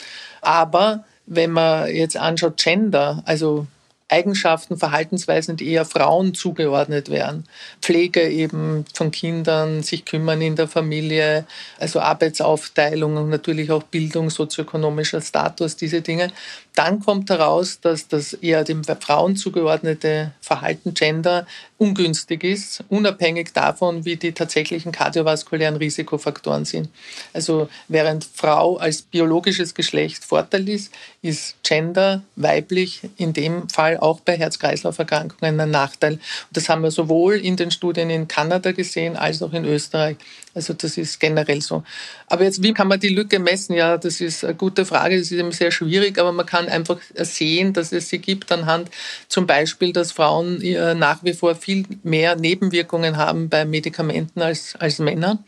Aber 0.40 1.04
wenn 1.26 1.50
man 1.50 1.88
jetzt 1.94 2.16
anschaut, 2.16 2.56
Gender, 2.56 3.22
also 3.26 3.66
Eigenschaften, 4.08 4.76
Verhaltensweisen, 4.76 5.56
die 5.56 5.68
eher 5.68 5.84
Frauen 5.84 6.32
zugeordnet 6.32 7.10
werden. 7.10 7.44
Pflege 7.82 8.28
eben 8.28 8.84
von 8.94 9.10
Kindern, 9.10 9.82
sich 9.82 10.04
kümmern 10.04 10.40
in 10.40 10.54
der 10.54 10.68
Familie, 10.68 11.44
also 11.80 11.98
Arbeitsaufteilung 11.98 13.16
und 13.16 13.30
natürlich 13.30 13.72
auch 13.72 13.82
Bildung, 13.82 14.30
sozioökonomischer 14.30 15.20
Status, 15.20 15.74
diese 15.74 16.02
Dinge. 16.02 16.30
Dann 16.76 17.00
kommt 17.00 17.30
heraus, 17.30 17.80
dass 17.80 18.06
das 18.06 18.32
eher 18.32 18.62
dem 18.62 18.84
Frauen 18.84 19.34
zugeordnete 19.34 20.32
Verhalten 20.40 20.94
Gender 20.94 21.44
ungünstig 21.78 22.42
ist, 22.42 22.82
unabhängig 22.88 23.52
davon, 23.52 24.04
wie 24.04 24.16
die 24.16 24.32
tatsächlichen 24.32 24.92
kardiovaskulären 24.92 25.76
Risikofaktoren 25.76 26.64
sind. 26.64 26.88
Also 27.34 27.68
während 27.88 28.24
Frau 28.24 28.78
als 28.78 29.02
biologisches 29.02 29.74
Geschlecht 29.74 30.24
Vorteil 30.24 30.68
ist, 30.68 30.92
ist 31.20 31.56
Gender 31.62 32.22
weiblich 32.36 33.02
in 33.18 33.32
dem 33.32 33.68
Fall 33.68 33.98
auch 33.98 34.20
bei 34.20 34.38
Herz-Kreislauf-Erkrankungen 34.38 35.60
ein 35.60 35.70
Nachteil. 35.70 36.14
Und 36.14 36.22
das 36.52 36.68
haben 36.68 36.82
wir 36.82 36.90
sowohl 36.90 37.34
in 37.34 37.56
den 37.56 37.70
Studien 37.70 38.08
in 38.08 38.26
Kanada 38.26 38.72
gesehen 38.72 39.16
als 39.16 39.42
auch 39.42 39.52
in 39.52 39.64
Österreich. 39.64 40.16
Also 40.56 40.72
das 40.72 40.96
ist 40.96 41.20
generell 41.20 41.60
so. 41.60 41.84
Aber 42.28 42.44
jetzt, 42.44 42.62
wie 42.62 42.72
kann 42.72 42.88
man 42.88 42.98
die 42.98 43.10
Lücke 43.10 43.38
messen? 43.38 43.74
Ja, 43.74 43.98
das 43.98 44.22
ist 44.22 44.42
eine 44.42 44.54
gute 44.54 44.86
Frage. 44.86 45.18
Das 45.18 45.30
ist 45.30 45.38
eben 45.38 45.52
sehr 45.52 45.70
schwierig, 45.70 46.18
aber 46.18 46.32
man 46.32 46.46
kann 46.46 46.66
einfach 46.68 46.96
sehen, 47.14 47.74
dass 47.74 47.92
es 47.92 48.08
sie 48.08 48.18
gibt 48.18 48.50
anhand 48.50 48.90
zum 49.28 49.46
Beispiel, 49.46 49.92
dass 49.92 50.12
Frauen 50.12 50.62
äh, 50.62 50.94
nach 50.94 51.22
wie 51.22 51.34
vor 51.34 51.56
viel 51.56 51.84
mehr 52.02 52.36
Nebenwirkungen 52.36 53.18
haben 53.18 53.50
bei 53.50 53.66
Medikamenten 53.66 54.40
als, 54.40 54.76
als 54.76 54.98
Männer. 54.98 55.44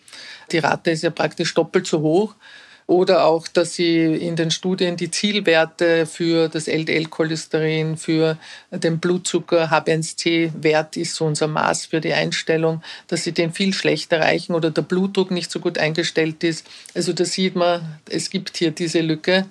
Die 0.52 0.58
Rate 0.58 0.90
ist 0.90 1.02
ja 1.02 1.10
praktisch 1.10 1.54
doppelt 1.54 1.86
so 1.86 2.00
hoch. 2.00 2.34
Oder 2.88 3.26
auch, 3.26 3.48
dass 3.48 3.74
sie 3.74 4.02
in 4.02 4.34
den 4.34 4.50
Studien 4.50 4.96
die 4.96 5.10
Zielwerte 5.10 6.06
für 6.06 6.48
das 6.48 6.68
LDL-Cholesterin, 6.68 7.98
für 7.98 8.38
den 8.70 8.98
Blutzucker, 8.98 9.70
H1C-Wert 9.70 10.96
ist 10.96 11.14
so 11.14 11.26
unser 11.26 11.48
Maß 11.48 11.84
für 11.84 12.00
die 12.00 12.14
Einstellung, 12.14 12.82
dass 13.06 13.24
sie 13.24 13.32
den 13.32 13.52
viel 13.52 13.74
schlechter 13.74 14.16
erreichen 14.16 14.54
oder 14.54 14.70
der 14.70 14.80
Blutdruck 14.80 15.30
nicht 15.30 15.50
so 15.50 15.60
gut 15.60 15.76
eingestellt 15.76 16.42
ist. 16.42 16.66
Also 16.94 17.12
da 17.12 17.26
sieht 17.26 17.56
man, 17.56 17.98
es 18.08 18.30
gibt 18.30 18.56
hier 18.56 18.70
diese 18.70 19.02
Lücke. 19.02 19.44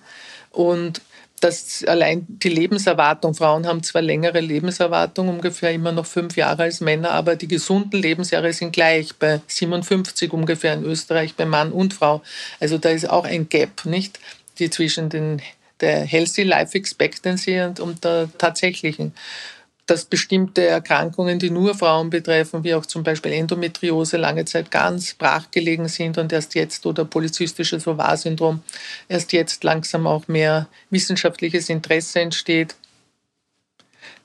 Und 0.50 1.02
dass 1.40 1.84
allein 1.86 2.26
die 2.28 2.50
Lebenserwartung, 2.50 3.36
Frauen 3.36 3.68
haben 3.68 3.84
zwar 3.84 4.02
längere 4.02 4.40
Lebenserwartung, 4.40 5.30
ungefähr 5.30 5.72
immer 5.72 5.92
noch 5.92 6.06
fünf 6.06 6.36
Jahre 6.36 6.64
als 6.64 6.82
Männer, 6.82 7.12
aber 7.12 7.36
die 7.36 7.48
gesunden 7.48 8.02
Lebensjahre 8.02 8.52
sind 8.54 8.72
gleich, 8.72 9.16
bei 9.16 9.40
57 9.46 10.34
ungefähr 10.34 10.74
in 10.74 10.84
Österreich, 10.84 11.36
bei 11.36 11.46
Mann 11.46 11.72
und 11.72 11.94
Frau. 11.94 12.24
Also 12.60 12.78
da 12.80 12.90
ist 12.90 13.10
auch 13.10 13.26
ein 13.26 13.50
Gap, 13.50 13.86
nicht? 13.86 14.20
Die 14.58 14.72
zwischen 14.72 15.10
den, 15.10 15.42
der 15.80 16.02
Healthy 16.02 16.42
Life 16.44 16.76
Expectancy 16.76 17.62
und, 17.62 17.80
und 17.80 18.04
der 18.04 18.30
tatsächlichen 18.40 19.14
dass 19.88 20.04
bestimmte 20.04 20.68
Erkrankungen, 20.68 21.40
die 21.40 21.50
nur 21.50 21.74
Frauen 21.74 22.10
betreffen, 22.10 22.64
wie 22.64 22.76
auch 22.76 22.86
zum 22.86 23.04
Beispiel 23.04 23.32
Endometriose, 23.32 24.18
lange 24.18 24.44
Zeit 24.44 24.70
ganz 24.70 25.14
brachgelegen 25.14 25.88
sind 25.88 26.18
und 26.18 26.32
erst 26.34 26.56
jetzt 26.56 26.86
oder 26.86 27.06
polyzystisches 27.06 27.88
Ovar-Syndrom 27.88 28.62
erst 29.08 29.32
jetzt 29.32 29.64
langsam 29.64 30.06
auch 30.06 30.28
mehr 30.28 30.68
wissenschaftliches 30.90 31.70
Interesse 31.70 32.20
entsteht, 32.20 32.76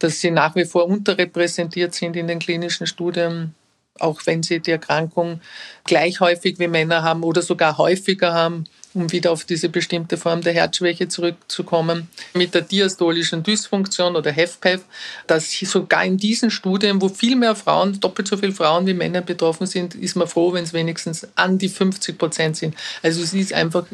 dass 0.00 0.20
sie 0.20 0.32
nach 0.32 0.56
wie 0.56 0.64
vor 0.64 0.86
unterrepräsentiert 0.86 1.94
sind 1.94 2.16
in 2.16 2.26
den 2.26 2.40
klinischen 2.40 2.88
Studien, 2.88 3.54
auch 4.00 4.20
wenn 4.24 4.42
sie 4.42 4.58
die 4.58 4.72
Erkrankung 4.72 5.40
gleich 5.84 6.18
häufig 6.18 6.58
wie 6.58 6.66
Männer 6.66 7.04
haben 7.04 7.22
oder 7.22 7.40
sogar 7.40 7.78
häufiger 7.78 8.34
haben 8.34 8.64
um 8.94 9.10
wieder 9.12 9.32
auf 9.32 9.44
diese 9.44 9.68
bestimmte 9.68 10.16
Form 10.16 10.42
der 10.42 10.52
Herzschwäche 10.52 11.08
zurückzukommen, 11.08 12.08
mit 12.34 12.54
der 12.54 12.62
diastolischen 12.62 13.42
Dysfunktion 13.42 14.16
oder 14.16 14.32
HFpEF, 14.32 14.84
dass 15.26 15.50
sogar 15.52 16.04
in 16.04 16.16
diesen 16.16 16.50
Studien, 16.50 17.00
wo 17.00 17.08
viel 17.08 17.36
mehr 17.36 17.56
Frauen, 17.56 17.98
doppelt 18.00 18.28
so 18.28 18.36
viele 18.36 18.52
Frauen 18.52 18.86
wie 18.86 18.94
Männer 18.94 19.22
betroffen 19.22 19.66
sind, 19.66 19.94
ist 19.94 20.16
man 20.16 20.28
froh, 20.28 20.52
wenn 20.52 20.64
es 20.64 20.72
wenigstens 20.72 21.26
an 21.34 21.58
die 21.58 21.68
50 21.68 22.18
Prozent 22.18 22.56
sind. 22.56 22.74
Also 23.02 23.22
es 23.22 23.32
ist 23.32 23.52
einfach 23.52 23.86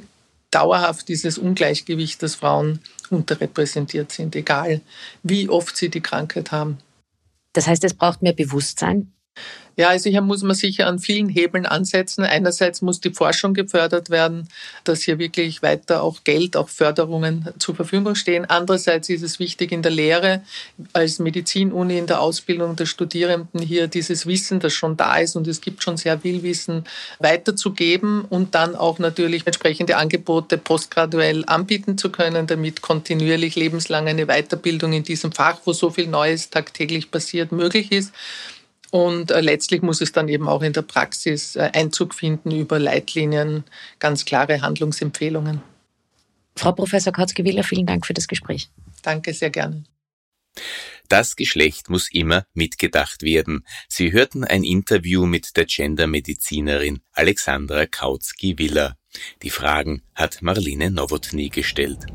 dauerhaft 0.50 1.08
dieses 1.08 1.38
Ungleichgewicht, 1.38 2.22
dass 2.22 2.34
Frauen 2.34 2.80
unterrepräsentiert 3.10 4.12
sind, 4.12 4.34
egal 4.36 4.80
wie 5.22 5.48
oft 5.48 5.76
sie 5.76 5.88
die 5.88 6.00
Krankheit 6.00 6.52
haben. 6.52 6.78
Das 7.52 7.66
heißt, 7.66 7.84
es 7.84 7.94
braucht 7.94 8.22
mehr 8.22 8.32
Bewusstsein 8.32 9.12
ja, 9.78 9.90
also 9.90 10.10
hier 10.10 10.22
muss 10.22 10.42
man 10.42 10.56
sicher 10.56 10.88
an 10.88 10.98
vielen 10.98 11.28
Hebeln 11.28 11.64
ansetzen. 11.64 12.24
Einerseits 12.24 12.82
muss 12.82 13.00
die 13.00 13.12
Forschung 13.12 13.54
gefördert 13.54 14.10
werden, 14.10 14.48
dass 14.82 15.02
hier 15.02 15.20
wirklich 15.20 15.62
weiter 15.62 16.02
auch 16.02 16.24
Geld, 16.24 16.56
auch 16.56 16.68
Förderungen 16.68 17.48
zur 17.60 17.76
Verfügung 17.76 18.16
stehen. 18.16 18.44
Andererseits 18.44 19.08
ist 19.08 19.22
es 19.22 19.38
wichtig 19.38 19.70
in 19.70 19.82
der 19.82 19.92
Lehre 19.92 20.42
als 20.94 21.20
Medizinuni 21.20 21.96
in 21.96 22.08
der 22.08 22.20
Ausbildung 22.20 22.74
der 22.74 22.86
Studierenden 22.86 23.62
hier 23.62 23.86
dieses 23.86 24.26
Wissen, 24.26 24.58
das 24.58 24.72
schon 24.72 24.96
da 24.96 25.18
ist 25.18 25.36
und 25.36 25.46
es 25.46 25.60
gibt 25.60 25.84
schon 25.84 25.96
sehr 25.96 26.18
viel 26.18 26.42
Wissen, 26.42 26.82
weiterzugeben 27.20 28.22
und 28.22 28.56
dann 28.56 28.74
auch 28.74 28.98
natürlich 28.98 29.46
entsprechende 29.46 29.96
Angebote 29.96 30.58
postgraduell 30.58 31.44
anbieten 31.46 31.96
zu 31.96 32.10
können, 32.10 32.48
damit 32.48 32.82
kontinuierlich 32.82 33.54
lebenslang 33.54 34.08
eine 34.08 34.26
Weiterbildung 34.26 34.92
in 34.92 35.04
diesem 35.04 35.30
Fach, 35.30 35.60
wo 35.66 35.72
so 35.72 35.90
viel 35.90 36.08
Neues 36.08 36.50
tagtäglich 36.50 37.12
passiert, 37.12 37.52
möglich 37.52 37.92
ist. 37.92 38.12
Und 38.90 39.30
äh, 39.30 39.40
letztlich 39.40 39.82
muss 39.82 40.00
es 40.00 40.12
dann 40.12 40.28
eben 40.28 40.48
auch 40.48 40.62
in 40.62 40.72
der 40.72 40.82
Praxis 40.82 41.56
äh, 41.56 41.70
Einzug 41.74 42.14
finden 42.14 42.50
über 42.50 42.78
Leitlinien, 42.78 43.64
ganz 43.98 44.24
klare 44.24 44.62
Handlungsempfehlungen. 44.62 45.60
Frau 46.56 46.72
Professor 46.72 47.12
Kautzke-Wieler, 47.12 47.62
vielen 47.62 47.86
Dank 47.86 48.06
für 48.06 48.14
das 48.14 48.26
Gespräch. 48.26 48.70
Danke, 49.02 49.32
sehr 49.32 49.50
gerne. 49.50 49.84
Das 51.08 51.36
Geschlecht 51.36 51.88
muss 51.88 52.10
immer 52.10 52.44
mitgedacht 52.52 53.22
werden. 53.22 53.64
Sie 53.88 54.12
hörten 54.12 54.44
ein 54.44 54.64
Interview 54.64 55.24
mit 55.24 55.56
der 55.56 55.64
Gendermedizinerin 55.64 57.00
Alexandra 57.12 57.86
Kautsky-Willer. 57.86 58.96
Die 59.42 59.50
Fragen 59.50 60.02
hat 60.14 60.42
Marlene 60.42 60.90
Nowotny 60.90 61.48
gestellt. 61.48 62.06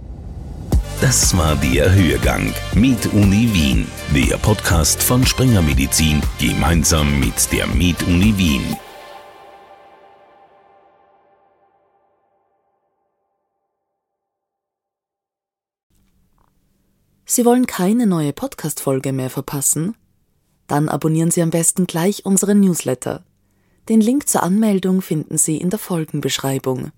Das 1.04 1.36
war 1.36 1.58
der 1.58 1.94
Hörgang 1.94 2.54
mit 2.76 3.08
Uni 3.12 3.50
Wien, 3.54 3.86
der 4.16 4.38
Podcast 4.38 5.04
von 5.04 5.26
Springer 5.26 5.62
Medizin 5.62 6.22
gemeinsam 6.40 7.20
mit 7.20 7.52
der 7.52 7.68
Med 7.68 8.02
Uni 8.04 8.34
Wien. 8.38 8.78
Sie 17.26 17.44
wollen 17.44 17.66
keine 17.66 18.08
neue 18.08 18.32
Podcast-Folge 18.32 19.12
mehr 19.12 19.30
verpassen? 19.30 19.98
Dann 20.68 20.88
abonnieren 20.88 21.32
Sie 21.32 21.42
am 21.42 21.50
besten 21.50 21.86
gleich 21.86 22.26
unseren 22.26 22.62
Newsletter. 22.62 23.26
Den 23.90 24.00
Link 24.00 24.30
zur 24.30 24.42
Anmeldung 24.42 25.02
finden 25.02 25.38
Sie 25.38 25.58
in 25.58 25.70
der 25.70 25.80
Folgenbeschreibung. 25.80 26.94